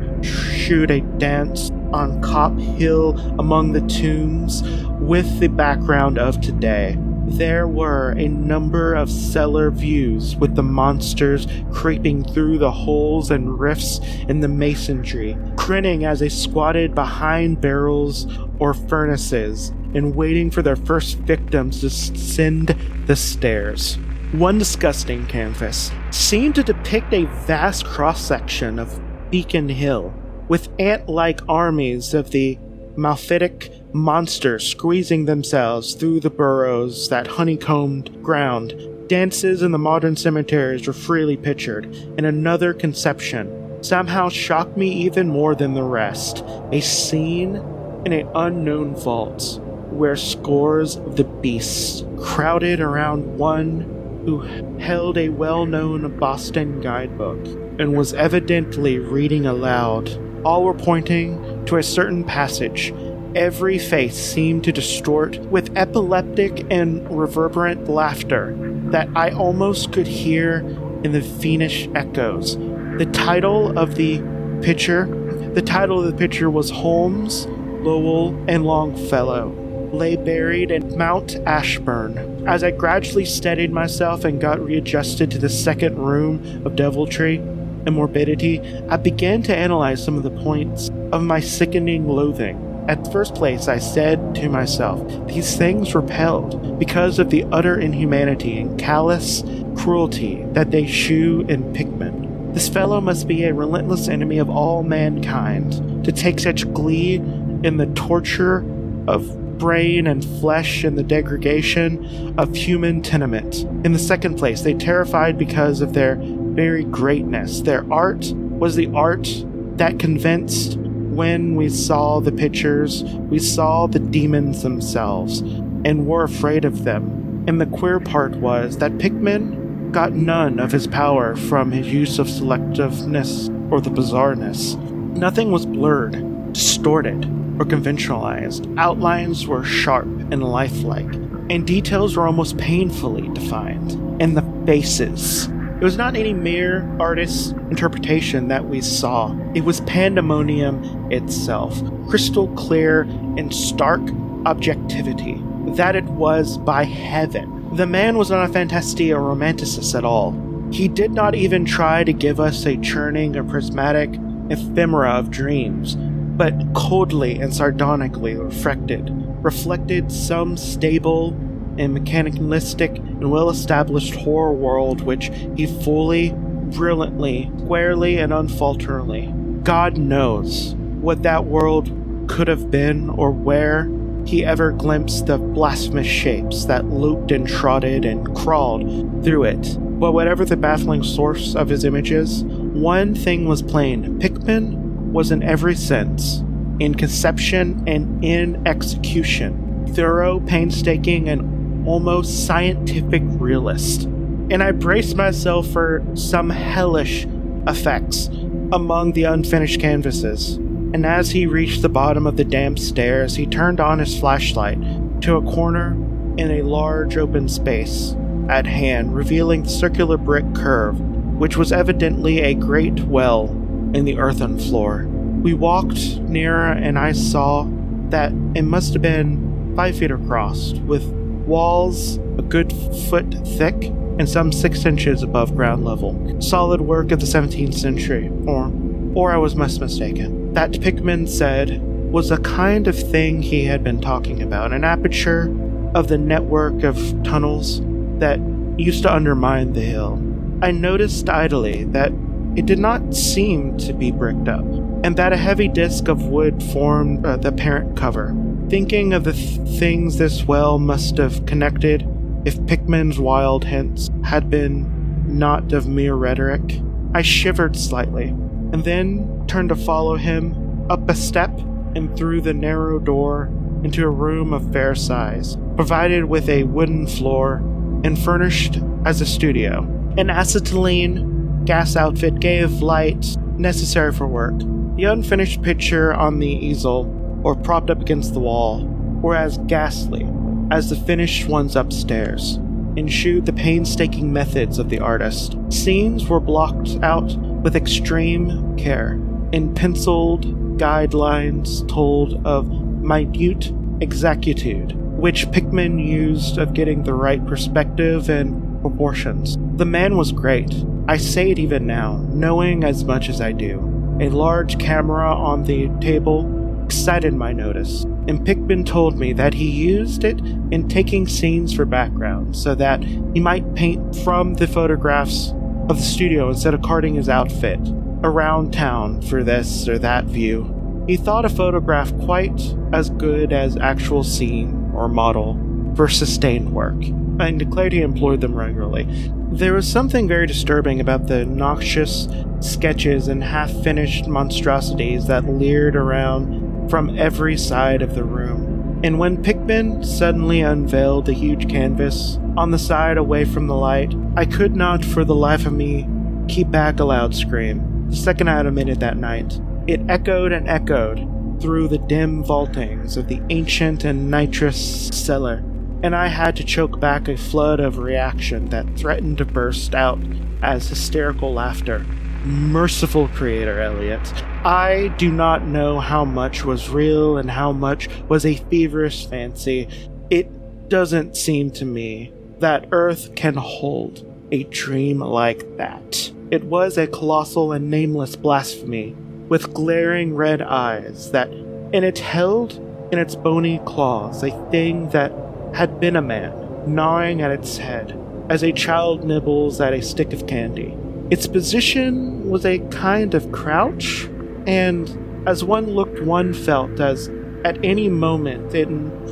shoot 0.66 0.90
a 0.90 1.00
dance 1.18 1.70
on 1.92 2.20
Cop 2.22 2.58
Hill 2.58 3.16
among 3.38 3.70
the 3.70 3.82
tombs 3.82 4.64
with 4.98 5.38
the 5.38 5.46
background 5.46 6.18
of 6.18 6.40
today. 6.40 6.96
There 7.28 7.68
were 7.68 8.16
a 8.18 8.26
number 8.26 8.92
of 8.92 9.08
cellar 9.08 9.70
views 9.70 10.34
with 10.34 10.56
the 10.56 10.64
monsters 10.64 11.46
creeping 11.70 12.24
through 12.24 12.58
the 12.58 12.72
holes 12.72 13.30
and 13.30 13.60
rifts 13.60 14.00
in 14.28 14.40
the 14.40 14.48
masonry, 14.48 15.38
grinning 15.54 16.04
as 16.04 16.18
they 16.18 16.28
squatted 16.28 16.96
behind 16.96 17.60
barrels 17.60 18.26
or 18.58 18.74
furnaces 18.74 19.68
and 19.94 20.16
waiting 20.16 20.50
for 20.50 20.62
their 20.62 20.74
first 20.74 21.18
victims 21.18 21.82
to 21.82 21.86
ascend 21.86 22.74
the 23.06 23.14
stairs. 23.14 23.98
One 24.32 24.58
disgusting 24.58 25.26
canvas 25.26 25.92
seemed 26.10 26.56
to 26.56 26.64
depict 26.64 27.14
a 27.14 27.26
vast 27.46 27.84
cross 27.84 28.20
section 28.20 28.80
of 28.80 29.00
Beacon 29.30 29.68
Hill, 29.68 30.12
with 30.48 30.68
ant 30.78 31.08
like 31.08 31.40
armies 31.48 32.14
of 32.14 32.30
the 32.30 32.58
malfitic 32.96 33.72
monster 33.94 34.58
squeezing 34.58 35.24
themselves 35.24 35.94
through 35.94 36.20
the 36.20 36.30
burrows 36.30 37.08
that 37.08 37.26
honeycombed 37.26 38.22
ground. 38.22 38.74
Dances 39.08 39.62
in 39.62 39.72
the 39.72 39.78
modern 39.78 40.16
cemeteries 40.16 40.86
were 40.86 40.92
freely 40.92 41.36
pictured, 41.36 41.84
and 42.16 42.26
another 42.26 42.74
conception 42.74 43.82
somehow 43.82 44.28
shocked 44.28 44.76
me 44.76 44.90
even 44.90 45.28
more 45.28 45.54
than 45.54 45.74
the 45.74 45.82
rest 45.82 46.42
a 46.72 46.80
scene 46.80 47.56
in 48.04 48.12
an 48.12 48.28
unknown 48.34 48.94
vault 48.94 49.60
where 49.90 50.16
scores 50.16 50.96
of 50.96 51.16
the 51.16 51.24
beasts 51.24 52.04
crowded 52.20 52.80
around 52.80 53.38
one 53.38 53.80
who 54.24 54.40
held 54.78 55.16
a 55.16 55.28
well 55.28 55.64
known 55.66 56.18
Boston 56.18 56.80
guidebook 56.80 57.44
and 57.78 57.96
was 57.96 58.12
evidently 58.14 58.98
reading 58.98 59.46
aloud. 59.46 60.08
All 60.46 60.62
were 60.62 60.74
pointing 60.74 61.66
to 61.66 61.76
a 61.76 61.82
certain 61.82 62.22
passage. 62.22 62.94
Every 63.34 63.80
face 63.80 64.14
seemed 64.14 64.62
to 64.62 64.70
distort 64.70 65.38
with 65.38 65.76
epileptic 65.76 66.64
and 66.70 67.04
reverberant 67.10 67.88
laughter 67.88 68.54
that 68.92 69.08
I 69.16 69.30
almost 69.30 69.92
could 69.92 70.06
hear 70.06 70.58
in 71.02 71.10
the 71.10 71.20
fiendish 71.20 71.88
echoes. 71.96 72.56
The 72.56 73.10
title 73.12 73.76
of 73.76 73.96
the 73.96 74.22
picture, 74.62 75.06
the 75.54 75.62
title 75.62 75.98
of 75.98 76.06
the 76.06 76.16
picture 76.16 76.48
was 76.48 76.70
Holmes, 76.70 77.46
Lowell, 77.80 78.36
and 78.46 78.64
Longfellow 78.64 79.64
lay 79.92 80.14
buried 80.14 80.70
in 80.70 80.96
Mount 80.96 81.38
Auburn. 81.44 82.46
As 82.46 82.62
I 82.62 82.70
gradually 82.70 83.24
steadied 83.24 83.72
myself 83.72 84.24
and 84.24 84.40
got 84.40 84.60
readjusted 84.60 85.28
to 85.32 85.38
the 85.38 85.48
second 85.48 85.98
room 85.98 86.64
of 86.64 86.76
deviltry 86.76 87.38
and 87.86 87.94
morbidity, 87.94 88.60
I 88.88 88.96
began 88.96 89.42
to 89.44 89.56
analyze 89.56 90.04
some 90.04 90.16
of 90.16 90.22
the 90.22 90.30
points 90.42 90.90
of 91.12 91.22
my 91.22 91.40
sickening 91.40 92.08
loathing. 92.08 92.62
At 92.88 93.10
first 93.12 93.34
place, 93.34 93.66
I 93.66 93.78
said 93.78 94.34
to 94.36 94.48
myself, 94.48 95.00
these 95.26 95.56
things 95.56 95.94
repelled 95.94 96.78
because 96.78 97.18
of 97.18 97.30
the 97.30 97.44
utter 97.50 97.78
inhumanity 97.78 98.58
and 98.60 98.78
callous 98.78 99.42
cruelty 99.76 100.44
that 100.52 100.70
they 100.70 100.86
shew 100.86 101.44
in 101.48 101.72
Pickman. 101.72 102.52
This 102.52 102.68
fellow 102.68 103.00
must 103.00 103.26
be 103.26 103.44
a 103.44 103.52
relentless 103.52 104.08
enemy 104.08 104.38
of 104.38 104.48
all 104.48 104.82
mankind 104.82 106.04
to 106.04 106.12
take 106.12 106.38
such 106.38 106.72
glee 106.72 107.16
in 107.16 107.76
the 107.76 107.86
torture 107.94 108.64
of 109.08 109.58
brain 109.58 110.06
and 110.06 110.24
flesh 110.40 110.84
and 110.84 110.96
the 110.96 111.02
degradation 111.02 112.38
of 112.38 112.54
human 112.54 113.02
tenement. 113.02 113.64
In 113.84 113.92
the 113.92 113.98
second 113.98 114.36
place, 114.36 114.62
they 114.62 114.74
terrified 114.74 115.38
because 115.38 115.80
of 115.80 115.92
their 115.92 116.16
very 116.56 116.84
greatness. 116.84 117.60
Their 117.60 117.84
art 117.92 118.32
was 118.34 118.74
the 118.74 118.90
art 118.94 119.28
that 119.76 119.98
convinced 119.98 120.78
when 120.78 121.54
we 121.54 121.68
saw 121.68 122.20
the 122.20 122.32
pictures, 122.32 123.04
we 123.04 123.38
saw 123.38 123.86
the 123.86 123.98
demons 123.98 124.62
themselves 124.62 125.40
and 125.40 126.06
were 126.06 126.24
afraid 126.24 126.64
of 126.64 126.84
them. 126.84 127.44
And 127.46 127.60
the 127.60 127.66
queer 127.66 128.00
part 128.00 128.36
was 128.36 128.78
that 128.78 128.98
Pickman 128.98 129.92
got 129.92 130.12
none 130.12 130.58
of 130.58 130.72
his 130.72 130.86
power 130.86 131.36
from 131.36 131.70
his 131.70 131.86
use 131.88 132.18
of 132.18 132.26
selectiveness 132.26 133.48
or 133.70 133.80
the 133.80 133.90
bizarreness. 133.90 134.76
Nothing 135.16 135.52
was 135.52 135.64
blurred, 135.64 136.52
distorted, 136.52 137.24
or 137.58 137.64
conventionalized. 137.64 138.66
Outlines 138.78 139.46
were 139.46 139.64
sharp 139.64 140.06
and 140.06 140.42
lifelike, 140.42 141.14
and 141.48 141.66
details 141.66 142.16
were 142.16 142.26
almost 142.26 142.58
painfully 142.58 143.28
defined. 143.28 143.92
And 144.20 144.36
the 144.36 144.66
faces, 144.66 145.48
it 145.78 145.84
was 145.84 145.98
not 145.98 146.16
any 146.16 146.32
mere 146.32 146.88
artist's 146.98 147.52
interpretation 147.70 148.48
that 148.48 148.64
we 148.64 148.80
saw. 148.80 149.36
It 149.54 149.64
was 149.64 149.80
pandemonium 149.82 151.12
itself, 151.12 151.78
crystal 152.08 152.48
clear 152.54 153.02
and 153.02 153.54
stark 153.54 154.00
objectivity. 154.46 155.42
That 155.74 155.94
it 155.94 156.04
was 156.04 156.56
by 156.56 156.84
heaven. 156.84 157.76
The 157.76 157.86
man 157.86 158.16
was 158.16 158.30
not 158.30 158.48
a 158.48 158.52
fantasti 158.52 159.14
or 159.14 159.20
romanticist 159.20 159.94
at 159.94 160.04
all. 160.04 160.34
He 160.72 160.88
did 160.88 161.12
not 161.12 161.34
even 161.34 161.66
try 161.66 162.04
to 162.04 162.12
give 162.12 162.40
us 162.40 162.64
a 162.64 162.78
churning 162.78 163.36
or 163.36 163.44
prismatic 163.44 164.18
ephemera 164.48 165.10
of 165.10 165.30
dreams, 165.30 165.96
but 165.96 166.54
coldly 166.74 167.38
and 167.38 167.54
sardonically 167.54 168.34
reflected, 168.34 169.10
reflected 169.44 170.10
some 170.10 170.56
stable 170.56 171.32
and 171.78 171.94
mechanistic 171.94 172.96
and 172.98 173.30
well 173.30 173.50
established 173.50 174.14
horror 174.14 174.52
world 174.52 175.00
which 175.02 175.30
he 175.56 175.66
fully, 175.66 176.32
brilliantly, 176.70 177.50
squarely, 177.58 178.18
and 178.18 178.32
unfalteringly. 178.32 179.62
God 179.62 179.98
knows 179.98 180.74
what 181.00 181.22
that 181.22 181.44
world 181.44 181.90
could 182.28 182.48
have 182.48 182.70
been 182.70 183.10
or 183.10 183.30
where 183.30 183.90
he 184.26 184.44
ever 184.44 184.72
glimpsed 184.72 185.26
the 185.26 185.38
blasphemous 185.38 186.06
shapes 186.06 186.64
that 186.64 186.84
looped 186.86 187.30
and 187.30 187.46
trotted 187.46 188.04
and 188.04 188.34
crawled 188.36 189.24
through 189.24 189.44
it. 189.44 189.78
But 190.00 190.12
whatever 190.12 190.44
the 190.44 190.56
baffling 190.56 191.04
source 191.04 191.54
of 191.54 191.68
his 191.68 191.84
images, 191.84 192.42
one 192.44 193.14
thing 193.14 193.46
was 193.46 193.62
plain 193.62 194.18
Pickman 194.18 195.12
was 195.12 195.30
in 195.30 195.42
every 195.42 195.74
sense, 195.74 196.42
in 196.80 196.94
conception 196.94 197.82
and 197.86 198.22
in 198.22 198.66
execution, 198.66 199.86
thorough, 199.94 200.40
painstaking, 200.40 201.28
and 201.28 201.55
almost 201.86 202.46
scientific 202.46 203.22
realist, 203.24 204.04
and 204.04 204.62
I 204.62 204.72
braced 204.72 205.16
myself 205.16 205.66
for 205.68 206.04
some 206.14 206.50
hellish 206.50 207.26
effects 207.66 208.26
among 208.72 209.12
the 209.12 209.24
unfinished 209.24 209.80
canvases. 209.80 210.56
And 210.56 211.04
as 211.04 211.30
he 211.30 211.46
reached 211.46 211.82
the 211.82 211.88
bottom 211.88 212.26
of 212.26 212.36
the 212.36 212.44
damp 212.44 212.78
stairs, 212.78 213.36
he 213.36 213.46
turned 213.46 213.80
on 213.80 213.98
his 213.98 214.18
flashlight 214.18 214.78
to 215.22 215.36
a 215.36 215.42
corner 215.42 215.92
in 216.36 216.50
a 216.50 216.62
large 216.62 217.16
open 217.16 217.48
space 217.48 218.14
at 218.48 218.66
hand, 218.66 219.14
revealing 219.14 219.62
the 219.62 219.68
circular 219.68 220.16
brick 220.16 220.44
curve, 220.54 221.00
which 221.38 221.56
was 221.56 221.72
evidently 221.72 222.40
a 222.40 222.54
great 222.54 223.00
well 223.00 223.48
in 223.94 224.04
the 224.04 224.18
earthen 224.18 224.58
floor. 224.58 225.06
We 225.42 225.54
walked 225.54 226.18
nearer, 226.20 226.72
and 226.72 226.98
I 226.98 227.12
saw 227.12 227.68
that 228.10 228.32
it 228.54 228.62
must 228.62 228.92
have 228.92 229.02
been 229.02 229.74
five 229.76 229.96
feet 229.96 230.10
across, 230.10 230.72
with 230.72 231.04
walls 231.46 232.18
a 232.38 232.42
good 232.42 232.72
foot 233.08 233.26
thick 233.56 233.74
and 234.18 234.28
some 234.28 234.52
six 234.52 234.84
inches 234.84 235.22
above 235.22 235.54
ground 235.54 235.84
level. 235.84 236.40
Solid 236.40 236.80
work 236.80 237.12
of 237.12 237.20
the 237.20 237.26
17th 237.26 237.74
century, 237.74 238.30
or, 238.46 238.72
or 239.14 239.32
I 239.32 239.36
was 239.36 239.54
much 239.54 239.78
mistaken. 239.78 240.52
That 240.54 240.80
Pickman 240.80 241.26
said 241.26 241.82
was 242.10 242.30
a 242.30 242.38
kind 242.38 242.88
of 242.88 242.98
thing 242.98 243.42
he 243.42 243.64
had 243.64 243.84
been 243.84 244.00
talking 244.00 244.42
about, 244.42 244.72
an 244.72 244.84
aperture 244.84 245.54
of 245.94 246.08
the 246.08 246.18
network 246.18 246.82
of 246.82 246.96
tunnels 247.24 247.80
that 248.18 248.40
used 248.78 249.02
to 249.02 249.14
undermine 249.14 249.72
the 249.72 249.82
hill. 249.82 250.14
I 250.62 250.70
noticed 250.70 251.28
idly 251.28 251.84
that 251.84 252.12
it 252.56 252.64
did 252.64 252.78
not 252.78 253.14
seem 253.14 253.76
to 253.78 253.92
be 253.92 254.10
bricked 254.10 254.48
up, 254.48 254.64
and 255.04 255.16
that 255.16 255.34
a 255.34 255.36
heavy 255.36 255.68
disk 255.68 256.08
of 256.08 256.26
wood 256.26 256.62
formed 256.62 257.24
uh, 257.26 257.36
the 257.36 257.52
parent 257.52 257.96
cover. 257.98 258.34
Thinking 258.68 259.12
of 259.12 259.22
the 259.22 259.32
th- 259.32 259.60
things 259.78 260.18
this 260.18 260.44
well 260.44 260.80
must 260.80 261.18
have 261.18 261.46
connected 261.46 262.04
if 262.44 262.64
Pickman's 262.66 263.18
wild 263.18 263.64
hints 263.64 264.10
had 264.24 264.50
been 264.50 264.92
not 265.38 265.72
of 265.72 265.86
mere 265.86 266.14
rhetoric, 266.14 266.80
I 267.14 267.22
shivered 267.22 267.76
slightly, 267.76 268.28
and 268.28 268.82
then 268.82 269.44
turned 269.46 269.68
to 269.68 269.76
follow 269.76 270.16
him 270.16 270.86
up 270.90 271.08
a 271.08 271.14
step 271.14 271.56
and 271.94 272.16
through 272.16 272.40
the 272.40 272.54
narrow 272.54 272.98
door 272.98 273.52
into 273.84 274.04
a 274.04 274.10
room 274.10 274.52
of 274.52 274.72
fair 274.72 274.96
size, 274.96 275.56
provided 275.76 276.24
with 276.24 276.48
a 276.48 276.64
wooden 276.64 277.06
floor 277.06 277.56
and 278.02 278.18
furnished 278.18 278.80
as 279.04 279.20
a 279.20 279.26
studio. 279.26 279.82
An 280.18 280.28
acetylene 280.28 281.64
gas 281.64 281.94
outfit 281.94 282.40
gave 282.40 282.82
light 282.82 283.36
necessary 283.58 284.12
for 284.12 284.26
work. 284.26 284.58
The 284.96 285.04
unfinished 285.04 285.62
picture 285.62 286.12
on 286.12 286.40
the 286.40 286.48
easel 286.48 287.04
or 287.46 287.54
propped 287.54 287.90
up 287.90 288.00
against 288.00 288.34
the 288.34 288.40
wall, 288.40 288.84
were 289.22 289.36
as 289.36 289.56
ghastly 289.68 290.28
as 290.72 290.90
the 290.90 290.96
finished 290.96 291.46
ones 291.46 291.76
upstairs, 291.76 292.56
ensued 292.96 293.46
the 293.46 293.52
painstaking 293.52 294.32
methods 294.32 294.80
of 294.80 294.88
the 294.88 294.98
artist. 294.98 295.56
Scenes 295.68 296.28
were 296.28 296.40
blocked 296.40 296.98
out 297.04 297.36
with 297.62 297.76
extreme 297.76 298.76
care, 298.76 299.12
and 299.52 299.76
penciled 299.76 300.44
guidelines 300.76 301.86
told 301.88 302.44
of 302.44 302.68
minute 302.68 303.72
exactitude, 304.00 304.96
which 305.16 305.48
Pickman 305.52 306.00
used 306.00 306.58
of 306.58 306.74
getting 306.74 307.04
the 307.04 307.14
right 307.14 307.46
perspective 307.46 308.28
and 308.28 308.80
proportions. 308.80 309.56
The 309.76 309.84
man 309.84 310.16
was 310.16 310.32
great. 310.32 310.74
I 311.06 311.16
say 311.16 311.52
it 311.52 311.60
even 311.60 311.86
now, 311.86 312.16
knowing 312.28 312.82
as 312.82 313.04
much 313.04 313.28
as 313.28 313.40
I 313.40 313.52
do. 313.52 313.78
A 314.20 314.30
large 314.30 314.80
camera 314.80 315.32
on 315.32 315.62
the 315.62 315.88
table 316.00 316.55
excited 316.86 317.34
my 317.34 317.52
notice, 317.52 318.04
and 318.28 318.46
Pickman 318.46 318.84
told 318.84 319.18
me 319.18 319.32
that 319.32 319.54
he 319.54 319.68
used 319.68 320.22
it 320.22 320.38
in 320.70 320.88
taking 320.88 321.26
scenes 321.26 321.74
for 321.74 321.84
background 321.84 322.54
so 322.54 322.76
that 322.76 323.02
he 323.02 323.40
might 323.40 323.74
paint 323.74 324.14
from 324.18 324.54
the 324.54 324.68
photographs 324.68 325.52
of 325.88 325.96
the 325.96 326.02
studio 326.02 326.48
instead 326.48 326.74
of 326.74 326.82
carting 326.82 327.16
his 327.16 327.28
outfit 327.28 327.80
around 328.22 328.72
town 328.72 329.20
for 329.22 329.42
this 329.42 329.88
or 329.88 329.98
that 329.98 330.26
view. 330.26 331.04
He 331.08 331.16
thought 331.16 331.44
a 331.44 331.48
photograph 331.48 332.16
quite 332.20 332.74
as 332.92 333.10
good 333.10 333.52
as 333.52 333.76
actual 333.76 334.22
scene 334.22 334.92
or 334.94 335.08
model 335.08 335.60
for 335.96 336.06
sustained 336.08 336.72
work, 336.72 337.02
and 337.40 337.58
declared 337.58 337.94
he 337.94 338.00
employed 338.00 338.40
them 338.40 338.54
regularly. 338.54 339.08
There 339.50 339.74
was 339.74 339.90
something 339.90 340.28
very 340.28 340.46
disturbing 340.46 341.00
about 341.00 341.26
the 341.26 341.44
noxious 341.46 342.28
sketches 342.60 343.26
and 343.26 343.42
half 343.42 343.72
finished 343.82 344.28
monstrosities 344.28 345.26
that 345.26 345.46
leered 345.46 345.96
around 345.96 346.66
from 346.88 347.18
every 347.18 347.56
side 347.56 348.02
of 348.02 348.14
the 348.14 348.24
room. 348.24 349.00
And 349.04 349.18
when 349.18 349.42
Pickman 349.42 350.02
suddenly 350.02 350.60
unveiled 350.60 351.26
the 351.26 351.32
huge 351.32 351.68
canvas 351.68 352.38
on 352.56 352.70
the 352.70 352.78
side 352.78 353.18
away 353.18 353.44
from 353.44 353.66
the 353.66 353.74
light, 353.74 354.14
I 354.36 354.46
could 354.46 354.74
not 354.74 355.04
for 355.04 355.24
the 355.24 355.34
life 355.34 355.66
of 355.66 355.72
me 355.72 356.08
keep 356.48 356.70
back 356.70 356.98
a 356.98 357.04
loud 357.04 357.34
scream. 357.34 358.08
The 358.08 358.16
second 358.16 358.48
I 358.48 358.56
had 358.56 358.66
emitted 358.66 359.00
that 359.00 359.16
night, 359.16 359.60
it 359.86 360.00
echoed 360.08 360.52
and 360.52 360.68
echoed 360.68 361.28
through 361.60 361.88
the 361.88 361.98
dim 361.98 362.42
vaultings 362.42 363.16
of 363.16 363.28
the 363.28 363.42
ancient 363.50 364.04
and 364.04 364.30
nitrous 364.30 365.08
cellar, 365.08 365.62
and 366.02 366.14
I 366.14 366.28
had 366.28 366.56
to 366.56 366.64
choke 366.64 367.00
back 367.00 367.28
a 367.28 367.36
flood 367.36 367.80
of 367.80 367.98
reaction 367.98 368.68
that 368.70 368.96
threatened 368.96 369.38
to 369.38 369.44
burst 369.44 369.94
out 369.94 370.18
as 370.62 370.88
hysterical 370.88 371.52
laughter. 371.52 372.06
Merciful 372.46 373.26
Creator, 373.28 373.80
Eliot. 373.80 374.32
I 374.64 375.12
do 375.18 375.32
not 375.32 375.66
know 375.66 375.98
how 375.98 376.24
much 376.24 376.64
was 376.64 376.88
real 376.88 377.38
and 377.38 377.50
how 377.50 377.72
much 377.72 378.08
was 378.28 378.46
a 378.46 378.54
feverish 378.54 379.26
fancy. 379.26 379.88
It 380.30 380.88
doesn't 380.88 381.36
seem 381.36 381.72
to 381.72 381.84
me 381.84 382.32
that 382.60 382.86
Earth 382.92 383.34
can 383.34 383.54
hold 383.54 384.24
a 384.52 384.62
dream 384.64 385.18
like 385.18 385.76
that. 385.76 386.30
It 386.52 386.62
was 386.62 386.96
a 386.96 387.08
colossal 387.08 387.72
and 387.72 387.90
nameless 387.90 388.36
blasphemy, 388.36 389.16
with 389.48 389.74
glaring 389.74 390.36
red 390.36 390.62
eyes 390.62 391.32
that, 391.32 391.48
and 391.48 392.04
it 392.04 392.20
held 392.20 392.74
in 393.10 393.18
its 393.18 393.34
bony 393.34 393.80
claws 393.84 394.44
a 394.44 394.70
thing 394.70 395.08
that 395.08 395.32
had 395.74 395.98
been 395.98 396.14
a 396.14 396.22
man, 396.22 396.54
gnawing 396.86 397.42
at 397.42 397.50
its 397.50 397.78
head, 397.78 398.16
as 398.48 398.62
a 398.62 398.70
child 398.70 399.24
nibbles 399.24 399.80
at 399.80 399.92
a 399.92 400.00
stick 400.00 400.32
of 400.32 400.46
candy. 400.46 400.96
Its 401.30 401.46
position 401.48 402.48
was 402.48 402.64
a 402.64 402.78
kind 402.90 403.34
of 403.34 403.50
crouch, 403.50 404.28
and 404.66 405.08
as 405.48 405.64
one 405.64 405.86
looked, 405.86 406.22
one 406.22 406.54
felt 406.54 407.00
as 407.00 407.28
at 407.64 407.84
any 407.84 408.08
moment 408.08 408.72
it 408.74 408.88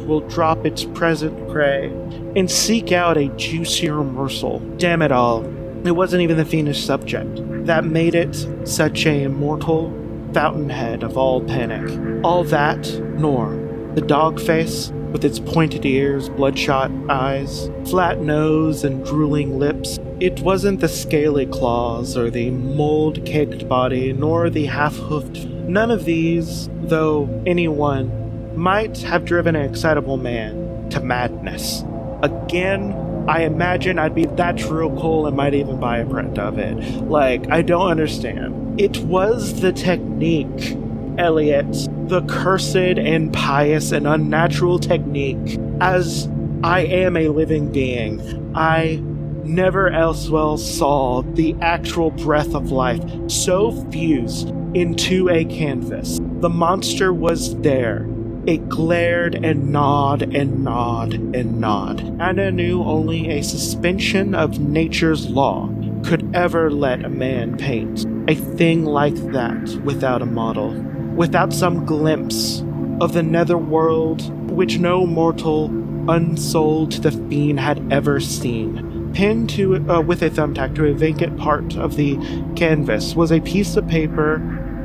will 0.06 0.20
drop 0.28 0.66
its 0.66 0.84
present 0.84 1.48
prey 1.48 1.86
and 2.34 2.50
seek 2.50 2.90
out 2.90 3.16
a 3.16 3.28
juicier 3.36 4.02
morsel. 4.02 4.58
Damn 4.76 5.02
it 5.02 5.12
all, 5.12 5.44
it 5.86 5.92
wasn't 5.92 6.22
even 6.22 6.36
the 6.36 6.44
fiendish 6.44 6.84
subject 6.84 7.40
that 7.66 7.84
made 7.84 8.14
it 8.14 8.46
such 8.64 9.06
a 9.06 9.28
mortal 9.28 9.92
fountainhead 10.32 11.04
of 11.04 11.16
all 11.16 11.42
panic. 11.42 12.24
All 12.24 12.42
that, 12.44 12.92
nor 13.18 13.54
the 13.94 14.00
dog 14.00 14.40
face 14.40 14.92
with 15.14 15.24
its 15.24 15.38
pointed 15.38 15.86
ears, 15.86 16.28
bloodshot 16.28 16.90
eyes, 17.08 17.70
flat 17.86 18.20
nose, 18.20 18.82
and 18.82 19.06
drooling 19.06 19.60
lips. 19.60 20.00
It 20.18 20.40
wasn't 20.40 20.80
the 20.80 20.88
scaly 20.88 21.46
claws 21.46 22.16
or 22.16 22.30
the 22.30 22.50
mold 22.50 23.24
caked 23.24 23.68
body, 23.68 24.12
nor 24.12 24.50
the 24.50 24.66
half 24.66 24.96
hoofed. 24.96 25.46
None 25.46 25.92
of 25.92 26.04
these, 26.04 26.68
though 26.82 27.42
anyone, 27.46 28.56
might 28.56 28.98
have 29.02 29.24
driven 29.24 29.54
an 29.54 29.70
excitable 29.70 30.16
man 30.16 30.90
to 30.90 31.00
madness. 31.00 31.84
Again, 32.24 32.92
I 33.28 33.42
imagine 33.42 34.00
I'd 34.00 34.16
be 34.16 34.26
that 34.26 34.68
real 34.68 34.90
cool 35.00 35.28
and 35.28 35.36
might 35.36 35.54
even 35.54 35.78
buy 35.78 35.98
a 35.98 36.06
print 36.06 36.40
of 36.40 36.58
it. 36.58 36.74
Like, 37.04 37.48
I 37.52 37.62
don't 37.62 37.88
understand. 37.88 38.80
It 38.80 38.98
was 38.98 39.60
the 39.60 39.72
technique, 39.72 40.76
Eliot, 41.18 41.88
the 42.08 42.22
cursed 42.22 42.76
and 42.76 43.32
pious 43.32 43.92
and 43.92 44.06
unnatural 44.06 44.78
technique. 44.78 45.58
As 45.80 46.28
I 46.62 46.80
am 46.80 47.16
a 47.16 47.28
living 47.28 47.72
being, 47.72 48.52
I 48.54 49.02
never 49.44 49.90
elsewhere 49.90 50.56
saw 50.56 51.22
the 51.22 51.54
actual 51.60 52.10
breath 52.10 52.54
of 52.54 52.70
life 52.70 53.02
so 53.28 53.70
fused 53.90 54.50
into 54.74 55.28
a 55.28 55.44
canvas. 55.44 56.18
The 56.40 56.48
monster 56.48 57.12
was 57.12 57.56
there, 57.60 58.06
it 58.46 58.68
glared 58.68 59.34
and 59.34 59.70
gnawed 59.70 60.22
and 60.34 60.64
gnawed 60.64 61.14
and 61.14 61.60
gnawed, 61.60 62.00
and 62.00 62.40
I 62.40 62.50
knew 62.50 62.82
only 62.82 63.30
a 63.30 63.42
suspension 63.42 64.34
of 64.34 64.58
nature's 64.58 65.28
law 65.28 65.70
could 66.04 66.34
ever 66.34 66.70
let 66.70 67.04
a 67.04 67.08
man 67.08 67.56
paint 67.56 68.04
a 68.28 68.34
thing 68.34 68.84
like 68.84 69.14
that 69.32 69.68
without 69.84 70.22
a 70.22 70.26
model, 70.26 70.72
without 71.14 71.52
some 71.52 71.84
glimpse 71.84 72.62
of 73.00 73.12
the 73.12 73.22
netherworld 73.22 74.30
which 74.50 74.78
no 74.78 75.06
mortal 75.06 75.66
unsouled 76.08 76.92
to 76.92 77.00
the 77.00 77.10
fiend 77.10 77.60
had 77.60 77.92
ever 77.92 78.20
seen. 78.20 79.12
Pinned 79.14 79.48
to 79.50 79.76
uh, 79.88 80.00
with 80.00 80.22
a 80.22 80.30
thumbtack 80.30 80.74
to 80.74 80.86
a 80.86 80.92
vacant 80.92 81.38
part 81.38 81.76
of 81.76 81.96
the 81.96 82.16
canvas 82.56 83.14
was 83.14 83.32
a 83.32 83.40
piece 83.40 83.76
of 83.76 83.86
paper 83.88 84.38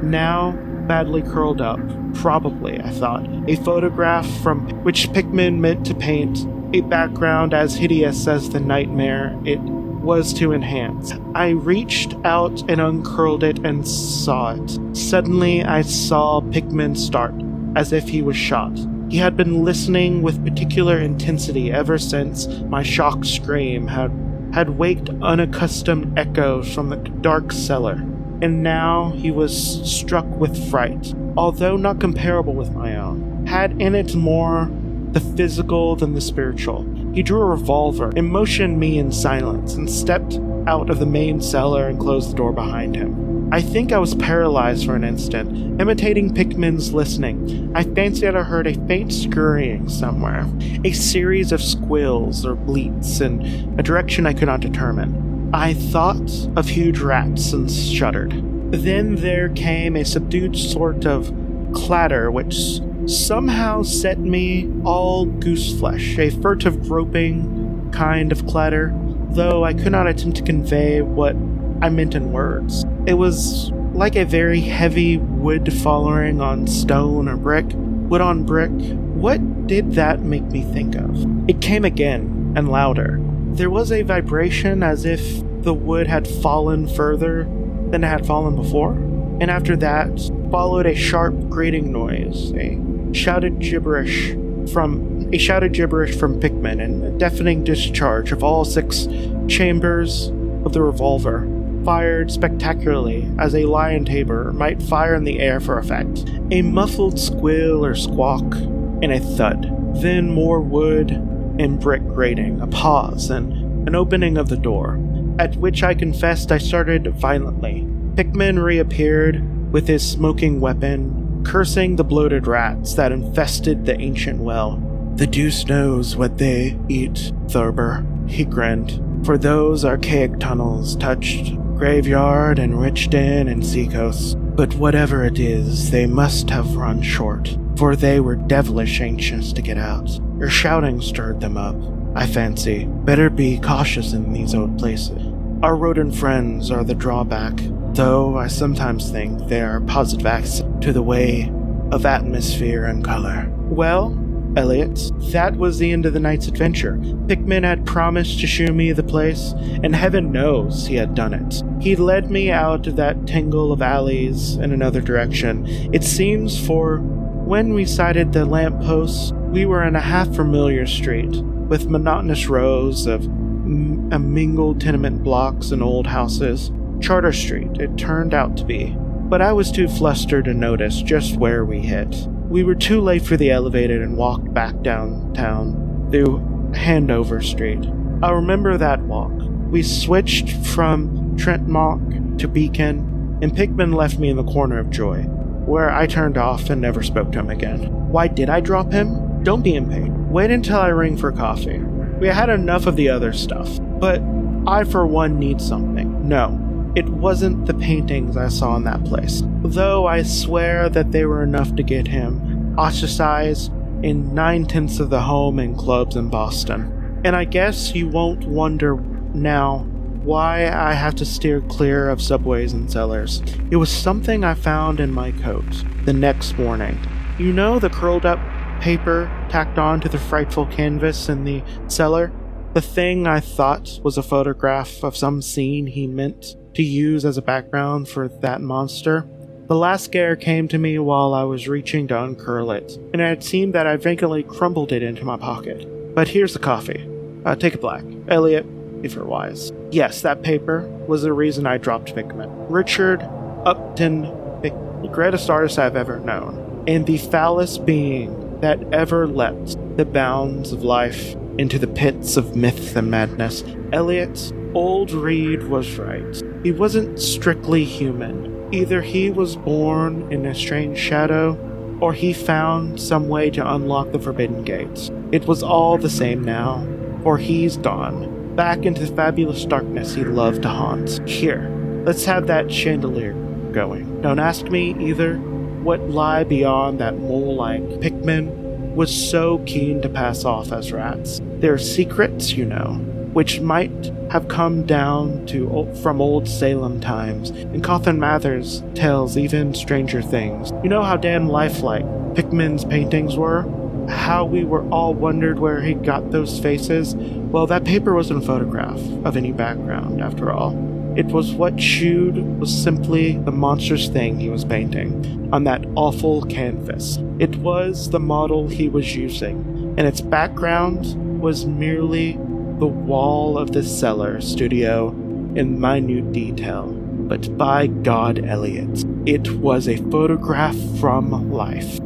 now 0.03 0.51
badly 0.87 1.21
curled 1.21 1.61
up. 1.61 1.79
Probably, 2.15 2.79
I 2.81 2.89
thought. 2.89 3.27
A 3.47 3.55
photograph 3.57 4.27
from 4.41 4.67
which 4.83 5.11
Pickman 5.13 5.61
meant 5.61 5.85
to 5.85 5.93
paint 5.93 6.47
a 6.73 6.81
background 6.81 7.53
as 7.53 7.75
hideous 7.75 8.27
as 8.27 8.49
the 8.49 8.59
nightmare 8.59 9.39
it 9.45 9.59
was 9.99 10.33
to 10.33 10.53
enhance. 10.53 11.13
I 11.35 11.49
reached 11.49 12.15
out 12.23 12.61
and 12.69 12.79
uncurled 12.81 13.43
it 13.43 13.59
and 13.65 13.87
saw 13.87 14.55
it. 14.55 14.79
Suddenly, 14.95 15.63
I 15.63 15.81
saw 15.81 16.41
Pickman 16.41 16.95
start, 16.95 17.33
as 17.75 17.93
if 17.93 18.09
he 18.09 18.21
was 18.21 18.37
shot. 18.37 18.77
He 19.09 19.17
had 19.17 19.35
been 19.35 19.63
listening 19.63 20.21
with 20.21 20.45
particular 20.45 20.99
intensity 20.99 21.71
ever 21.71 21.97
since 21.97 22.47
my 22.63 22.83
shocked 22.83 23.25
scream 23.25 23.87
had, 23.87 24.11
had 24.53 24.77
waked 24.77 25.09
unaccustomed 25.21 26.17
echoes 26.17 26.73
from 26.73 26.89
the 26.89 26.97
dark 26.97 27.51
cellar 27.51 28.05
and 28.41 28.63
now 28.63 29.11
he 29.17 29.31
was 29.31 29.81
struck 29.89 30.25
with 30.37 30.69
fright, 30.69 31.13
although 31.35 31.75
not 31.75 31.99
comparable 31.99 32.53
with 32.53 32.71
my 32.71 32.95
own, 32.95 33.45
had 33.45 33.81
in 33.81 33.95
it 33.95 34.15
more 34.15 34.69
the 35.11 35.19
physical 35.19 35.95
than 35.95 36.13
the 36.13 36.21
spiritual. 36.21 36.85
He 37.13 37.23
drew 37.23 37.41
a 37.41 37.45
revolver 37.45 38.11
and 38.15 38.27
motioned 38.27 38.79
me 38.79 38.99
in 38.99 39.11
silence 39.11 39.73
and 39.73 39.89
stepped 39.89 40.39
out 40.67 40.89
of 40.89 40.99
the 40.99 41.05
main 41.05 41.41
cellar 41.41 41.87
and 41.87 41.99
closed 41.99 42.31
the 42.31 42.35
door 42.35 42.53
behind 42.53 42.95
him. 42.95 43.49
I 43.51 43.61
think 43.61 43.91
I 43.91 43.97
was 43.97 44.13
paralyzed 44.13 44.85
for 44.85 44.95
an 44.95 45.03
instant, 45.03 45.81
imitating 45.81 46.35
Pickman's 46.35 46.93
listening. 46.93 47.71
I 47.73 47.83
fancied 47.83 48.35
I 48.35 48.43
heard 48.43 48.67
a 48.67 48.75
faint 48.87 49.11
scurrying 49.11 49.89
somewhere, 49.89 50.45
a 50.85 50.91
series 50.91 51.51
of 51.51 51.63
squeals 51.63 52.45
or 52.45 52.53
bleats 52.53 53.21
in 53.21 53.75
a 53.79 53.83
direction 53.83 54.27
I 54.27 54.33
could 54.33 54.47
not 54.47 54.59
determine. 54.59 55.49
I 55.51 55.73
thought 55.73 56.47
of 56.55 56.67
huge 56.67 56.99
rats 56.99 57.51
and 57.53 57.71
shuddered. 57.71 58.33
Then 58.71 59.15
there 59.15 59.49
came 59.49 59.95
a 59.95 60.05
subdued 60.05 60.55
sort 60.55 61.07
of 61.07 61.33
clatter 61.73 62.29
which 62.29 62.81
somehow 63.09 63.81
set 63.81 64.19
me 64.19 64.69
all 64.83 65.25
gooseflesh, 65.25 66.17
a 66.19 66.29
furtive 66.41 66.83
groping 66.83 67.89
kind 67.91 68.31
of 68.31 68.45
clatter, 68.45 68.93
though 69.31 69.63
I 69.63 69.73
could 69.73 69.91
not 69.91 70.07
attempt 70.07 70.37
to 70.37 70.43
convey 70.43 71.01
what 71.01 71.35
I 71.81 71.89
meant 71.89 72.15
in 72.15 72.31
words. 72.31 72.85
It 73.07 73.15
was 73.15 73.71
like 73.93 74.15
a 74.15 74.25
very 74.25 74.61
heavy 74.61 75.17
wood 75.17 75.73
falling 75.73 76.39
on 76.39 76.67
stone 76.67 77.27
or 77.27 77.37
brick, 77.37 77.65
wood 77.73 78.21
on 78.21 78.43
brick. 78.43 78.71
What 78.71 79.67
did 79.67 79.93
that 79.93 80.21
make 80.21 80.43
me 80.43 80.61
think 80.61 80.95
of? 80.95 81.49
It 81.49 81.61
came 81.61 81.85
again 81.85 82.53
and 82.55 82.69
louder. 82.69 83.19
There 83.51 83.69
was 83.69 83.91
a 83.91 84.03
vibration 84.03 84.83
as 84.83 85.05
if 85.05 85.43
the 85.63 85.73
wood 85.73 86.07
had 86.07 86.27
fallen 86.27 86.87
further 86.87 87.43
than 87.89 88.03
it 88.03 88.07
had 88.07 88.25
fallen 88.25 88.55
before, 88.55 88.93
and 89.41 89.49
after 89.49 89.75
that 89.77 90.31
followed 90.51 90.85
a 90.85 90.95
sharp 90.95 91.49
grating 91.49 91.91
noise, 91.91 92.53
a 92.53 92.77
shouted 93.13 93.59
gibberish 93.59 94.35
from 94.71 95.29
a 95.33 95.37
shouted 95.37 95.73
gibberish 95.73 96.15
from 96.15 96.39
Pickman 96.39 96.79
and 96.79 97.03
a 97.03 97.11
deafening 97.11 97.63
discharge 97.63 98.31
of 98.31 98.43
all 98.43 98.65
six 98.65 99.07
chambers 99.47 100.27
of 100.65 100.73
the 100.73 100.81
revolver, 100.81 101.47
fired 101.85 102.31
spectacularly 102.31 103.29
as 103.39 103.55
a 103.55 103.65
lion 103.65 104.05
tamer 104.05 104.51
might 104.53 104.81
fire 104.81 105.15
in 105.15 105.23
the 105.23 105.39
air 105.39 105.59
for 105.59 105.77
effect. 105.77 106.25
A 106.51 106.61
muffled 106.61 107.19
squeal 107.19 107.85
or 107.85 107.95
squawk 107.95 108.55
and 109.01 109.11
a 109.11 109.19
thud, 109.19 109.95
then 110.01 110.31
more 110.31 110.61
wood 110.61 111.11
and 111.11 111.79
brick 111.79 112.05
grating, 112.07 112.61
a 112.61 112.67
pause, 112.67 113.29
and 113.29 113.87
an 113.87 113.95
opening 113.95 114.37
of 114.37 114.49
the 114.49 114.57
door, 114.57 114.99
at 115.39 115.55
which 115.57 115.83
I 115.83 115.93
confessed 115.93 116.51
I 116.51 116.57
started 116.57 117.07
violently. 117.15 117.87
Pickman 118.15 118.59
reappeared 118.59 119.71
with 119.71 119.87
his 119.87 120.09
smoking 120.09 120.59
weapon, 120.59 121.18
cursing 121.43 121.95
the 121.95 122.03
bloated 122.03 122.47
rats 122.47 122.93
that 122.95 123.11
infested 123.11 123.85
the 123.85 123.99
ancient 123.99 124.39
well. 124.39 124.81
The 125.15 125.27
deuce 125.27 125.65
knows 125.65 126.15
what 126.15 126.37
they 126.37 126.77
eat, 126.87 127.31
Thurber, 127.49 128.05
he 128.27 128.45
grinned, 128.45 129.25
for 129.25 129.37
those 129.37 129.83
archaic 129.83 130.39
tunnels 130.39 130.95
touched 130.95 131.55
graveyard 131.75 132.59
and 132.59 132.79
rich 132.79 133.09
den 133.09 133.47
and 133.47 133.65
seacoast. 133.65 134.37
But 134.55 134.75
whatever 134.75 135.23
it 135.23 135.39
is, 135.39 135.91
they 135.91 136.05
must 136.05 136.49
have 136.49 136.75
run 136.75 137.01
short, 137.01 137.57
for 137.77 137.95
they 137.95 138.19
were 138.19 138.35
devilish 138.35 138.99
anxious 138.99 139.53
to 139.53 139.61
get 139.61 139.77
out. 139.77 140.09
Your 140.37 140.49
shouting 140.49 141.01
stirred 141.01 141.39
them 141.39 141.55
up, 141.55 141.75
I 142.15 142.27
fancy. 142.27 142.85
Better 142.85 143.29
be 143.29 143.59
cautious 143.59 144.13
in 144.13 144.33
these 144.33 144.53
old 144.53 144.77
places. 144.77 145.21
Our 145.63 145.75
rodent 145.75 146.15
friends 146.15 146.71
are 146.71 146.83
the 146.83 146.95
drawback, 146.95 147.57
though 147.99 148.37
I 148.37 148.47
sometimes 148.47 149.11
think 149.11 149.49
they 149.49 149.59
are 149.59 149.81
positive 149.81 150.25
acts 150.25 150.63
to 150.79 150.93
the 150.93 151.03
way 151.03 151.51
of 151.91 152.05
atmosphere 152.05 152.85
and 152.85 153.03
color. 153.03 153.51
Well, 153.63 154.17
Eliot, 154.55 155.11
that 155.33 155.57
was 155.57 155.79
the 155.79 155.91
end 155.91 156.05
of 156.05 156.13
the 156.13 156.19
night's 156.21 156.47
adventure. 156.47 156.97
Pickman 157.27 157.65
had 157.65 157.85
promised 157.85 158.39
to 158.39 158.47
show 158.47 158.67
me 158.67 158.93
the 158.93 159.03
place, 159.03 159.53
and 159.83 159.93
heaven 159.93 160.31
knows 160.31 160.87
he 160.87 160.95
had 160.95 161.13
done 161.13 161.33
it. 161.33 161.61
He 161.81 161.97
led 161.97 162.31
me 162.31 162.49
out 162.49 162.87
of 162.87 162.95
that 162.95 163.27
tangle 163.27 163.73
of 163.73 163.81
alleys 163.81 164.55
in 164.55 164.71
another 164.71 165.01
direction. 165.01 165.67
It 165.93 166.05
seems 166.05 166.57
for 166.57 166.99
when 166.99 167.73
we 167.73 167.83
sighted 167.83 168.31
the 168.31 168.45
lamp 168.45 168.79
posts, 168.79 169.33
we 169.49 169.65
were 169.65 169.83
in 169.83 169.97
a 169.97 169.99
half 169.99 170.33
familiar 170.33 170.85
street 170.85 171.35
with 171.67 171.89
monotonous 171.89 172.47
rows 172.47 173.07
of 173.07 173.25
m- 173.25 174.33
mingled 174.33 174.79
tenement 174.79 175.21
blocks 175.21 175.71
and 175.71 175.83
old 175.83 176.07
houses. 176.07 176.71
Charter 177.01 177.33
Street, 177.33 177.77
it 177.79 177.97
turned 177.97 178.33
out 178.33 178.57
to 178.57 178.65
be. 178.65 178.95
But 178.97 179.41
I 179.41 179.53
was 179.53 179.71
too 179.71 179.87
flustered 179.87 180.45
to 180.45 180.53
notice 180.53 181.01
just 181.01 181.37
where 181.37 181.63
we 181.63 181.79
hit. 181.79 182.27
We 182.49 182.63
were 182.63 182.75
too 182.75 182.99
late 182.99 183.21
for 183.21 183.37
the 183.37 183.51
elevator 183.51 184.01
and 184.01 184.17
walked 184.17 184.53
back 184.53 184.81
downtown 184.81 186.07
through 186.11 186.71
Hanover 186.73 187.41
Street. 187.41 187.85
I 188.23 188.31
remember 188.31 188.77
that 188.77 189.01
walk. 189.01 189.31
We 189.69 189.83
switched 189.83 190.49
from 190.65 191.37
Tremont 191.37 192.39
to 192.39 192.47
Beacon, 192.47 193.37
and 193.41 193.55
Pickman 193.55 193.91
left 193.91 194.17
me 194.17 194.29
in 194.29 194.35
the 194.35 194.43
corner 194.43 194.79
of 194.79 194.89
Joy, 194.89 195.21
where 195.65 195.91
I 195.91 196.07
turned 196.07 196.37
off 196.37 196.69
and 196.69 196.81
never 196.81 197.03
spoke 197.03 197.31
to 197.31 197.39
him 197.39 197.49
again. 197.49 198.09
Why 198.09 198.27
did 198.27 198.49
I 198.49 198.59
drop 198.59 198.91
him? 198.91 199.43
Don't 199.43 199.61
be 199.61 199.75
impatient. 199.75 200.17
Wait 200.29 200.51
until 200.51 200.77
I 200.79 200.87
ring 200.87 201.17
for 201.17 201.31
coffee. 201.31 201.77
We 201.77 202.27
had 202.27 202.49
enough 202.49 202.87
of 202.87 202.95
the 202.95 203.09
other 203.09 203.31
stuff, 203.31 203.79
but 203.99 204.21
I, 204.67 204.83
for 204.83 205.07
one, 205.07 205.39
need 205.39 205.61
something. 205.61 206.27
No, 206.27 206.49
It 206.95 207.07
wasn't 207.07 207.67
the 207.67 207.75
paintings 207.75 208.35
I 208.35 208.47
saw 208.47 208.75
in 208.75 208.83
that 208.85 209.05
place, 209.05 209.43
though 209.61 210.07
I 210.07 210.23
swear 210.23 210.89
that 210.89 211.11
they 211.11 211.25
were 211.25 211.43
enough 211.43 211.75
to 211.75 211.83
get 211.83 212.07
him 212.07 212.77
ostracized 212.77 213.71
in 214.01 214.33
nine 214.33 214.65
tenths 214.65 214.99
of 214.99 215.09
the 215.09 215.21
home 215.21 215.59
and 215.59 215.77
clubs 215.77 216.15
in 216.15 216.29
Boston. 216.29 217.21
And 217.23 217.35
I 217.35 217.45
guess 217.45 217.93
you 217.93 218.07
won't 218.07 218.45
wonder 218.45 218.95
now 219.33 219.85
why 220.23 220.67
I 220.67 220.93
have 220.93 221.15
to 221.15 221.25
steer 221.25 221.61
clear 221.61 222.09
of 222.09 222.21
subways 222.21 222.73
and 222.73 222.91
cellars. 222.91 223.43
It 223.69 223.75
was 223.75 223.89
something 223.89 224.43
I 224.43 224.53
found 224.53 224.99
in 224.99 225.11
my 225.11 225.31
coat 225.31 225.83
the 226.05 226.13
next 226.13 226.57
morning. 226.57 226.97
You 227.37 227.53
know 227.53 227.77
the 227.77 227.89
curled 227.89 228.25
up 228.25 228.39
paper 228.81 229.29
tacked 229.49 229.77
on 229.77 230.01
to 230.01 230.09
the 230.09 230.17
frightful 230.17 230.65
canvas 230.65 231.29
in 231.29 231.43
the 231.43 231.61
cellar? 231.87 232.31
The 232.73 232.81
thing 232.81 233.27
I 233.27 233.39
thought 233.39 233.99
was 234.03 234.17
a 234.17 234.23
photograph 234.23 235.03
of 235.03 235.17
some 235.17 235.41
scene 235.41 235.87
he 235.87 236.07
meant 236.07 236.55
to 236.79 236.83
use 236.83 237.25
as 237.25 237.37
a 237.37 237.41
background 237.41 238.07
for 238.07 238.29
that 238.29 238.61
monster. 238.61 239.27
The 239.67 239.75
last 239.75 240.05
scare 240.05 240.37
came 240.37 240.69
to 240.69 240.77
me 240.77 240.97
while 240.97 241.33
I 241.33 241.43
was 241.43 241.67
reaching 241.67 242.07
to 242.07 242.23
uncurl 242.23 242.71
it, 242.71 242.97
and 243.11 243.21
it 243.21 243.43
seemed 243.43 243.75
that 243.75 243.85
I 243.85 243.97
vacantly 243.97 244.43
crumpled 244.43 244.93
it 244.93 245.03
into 245.03 245.25
my 245.25 245.35
pocket. 245.35 246.15
But 246.15 246.29
here's 246.29 246.53
the 246.53 246.59
coffee. 246.59 247.05
Uh, 247.43 247.57
take 247.57 247.73
it 247.73 247.81
black. 247.81 248.05
Eliot, 248.29 248.65
if 249.03 249.13
you're 249.13 249.25
wise. 249.25 249.73
Yes, 249.91 250.21
that 250.21 250.41
paper 250.41 250.87
was 251.05 251.23
the 251.23 251.33
reason 251.33 251.67
I 251.67 251.77
dropped 251.77 252.15
Pickman. 252.15 252.49
Richard 252.69 253.23
Upton, 253.65 254.21
the 254.61 255.09
greatest 255.11 255.49
artist 255.49 255.77
I've 255.79 255.97
ever 255.97 256.21
known, 256.21 256.85
and 256.87 257.05
the 257.05 257.17
foulest 257.17 257.85
being 257.85 258.61
that 258.61 258.81
ever 258.93 259.27
leapt 259.27 259.75
the 259.97 260.05
bounds 260.05 260.71
of 260.71 260.85
life 260.85 261.35
into 261.57 261.77
the 261.77 261.87
pits 261.87 262.37
of 262.37 262.55
myth 262.55 262.95
and 262.95 263.11
madness. 263.11 263.65
Eliot, 263.91 264.53
old 264.73 265.11
Reid 265.11 265.63
was 265.63 265.97
right. 265.97 266.41
He 266.63 266.71
wasn't 266.73 267.19
strictly 267.19 267.85
human. 267.85 268.73
Either 268.73 269.01
he 269.01 269.31
was 269.31 269.55
born 269.55 270.31
in 270.31 270.45
a 270.45 270.53
strange 270.53 270.97
shadow, 270.97 271.57
or 272.01 272.13
he 272.13 272.33
found 272.33 272.99
some 272.99 273.29
way 273.29 273.49
to 273.49 273.73
unlock 273.73 274.11
the 274.11 274.19
forbidden 274.19 274.63
gates. 274.63 275.09
It 275.31 275.47
was 275.47 275.63
all 275.63 275.97
the 275.97 276.09
same 276.09 276.43
now, 276.43 276.85
for 277.23 277.37
he's 277.37 277.77
gone, 277.77 278.55
back 278.55 278.85
into 278.85 279.05
the 279.05 279.15
fabulous 279.15 279.65
darkness 279.65 280.15
he 280.15 280.23
loved 280.23 280.63
to 280.63 280.69
haunt. 280.69 281.27
Here, 281.27 281.69
let's 282.05 282.25
have 282.25 282.47
that 282.47 282.71
chandelier 282.71 283.33
going. 283.71 284.21
Don't 284.21 284.39
ask 284.39 284.65
me 284.65 284.95
either 284.99 285.37
what 285.83 286.09
lie 286.09 286.43
beyond 286.43 286.99
that 286.99 287.17
mole 287.19 287.55
like 287.55 288.01
Pickman 288.01 288.95
was 288.95 289.15
so 289.15 289.59
keen 289.59 290.01
to 290.01 290.09
pass 290.09 290.43
off 290.43 290.73
as 290.73 290.91
rats. 290.91 291.39
There 291.59 291.73
are 291.73 291.77
secrets, 291.77 292.51
you 292.51 292.65
know, 292.65 292.99
which 293.33 293.61
might 293.61 294.11
have 294.31 294.47
come 294.47 294.85
down 294.85 295.45
to 295.47 295.87
from 296.01 296.21
old 296.21 296.47
Salem 296.47 296.99
times, 296.99 297.49
and 297.49 297.83
Cotton 297.83 298.19
Mathers 298.19 298.83
tells 298.95 299.37
even 299.37 299.73
stranger 299.73 300.21
things. 300.21 300.71
You 300.83 300.89
know 300.89 301.03
how 301.03 301.17
damn 301.17 301.47
lifelike 301.47 302.05
Pickman's 302.35 302.85
paintings 302.85 303.35
were? 303.37 303.65
How 304.07 304.45
we 304.45 304.63
were 304.63 304.87
all 304.89 305.13
wondered 305.13 305.59
where 305.59 305.81
he 305.81 305.93
got 305.93 306.31
those 306.31 306.59
faces? 306.59 307.15
Well, 307.15 307.67
that 307.67 307.85
paper 307.85 308.13
wasn't 308.13 308.43
a 308.43 308.45
photograph 308.45 308.99
of 309.25 309.37
any 309.37 309.51
background, 309.51 310.21
after 310.21 310.51
all. 310.51 310.73
It 311.15 311.25
was 311.27 311.53
what 311.53 311.77
chewed 311.77 312.37
was 312.59 312.71
simply 312.71 313.37
the 313.37 313.51
monstrous 313.51 314.07
thing 314.07 314.39
he 314.39 314.49
was 314.49 314.63
painting 314.63 315.49
on 315.51 315.63
that 315.63 315.83
awful 315.95 316.43
canvas. 316.43 317.17
It 317.39 317.55
was 317.57 318.11
the 318.11 318.19
model 318.19 318.67
he 318.67 318.87
was 318.89 319.15
using, 319.15 319.95
and 319.97 320.07
its 320.07 320.21
background 320.21 321.41
was 321.41 321.65
merely 321.65 322.33
the 322.79 322.87
wall 322.87 323.57
of 323.57 323.73
the 323.73 323.83
cellar 323.83 324.39
studio 324.39 325.09
in 325.55 325.77
minute 325.79 326.31
detail. 326.31 326.87
But 326.87 327.57
by 327.57 327.87
God, 327.87 328.45
Eliot, 328.45 329.03
it 329.25 329.51
was 329.55 329.89
a 329.89 329.97
photograph 330.09 330.77
from 330.99 331.51
life. 331.51 331.99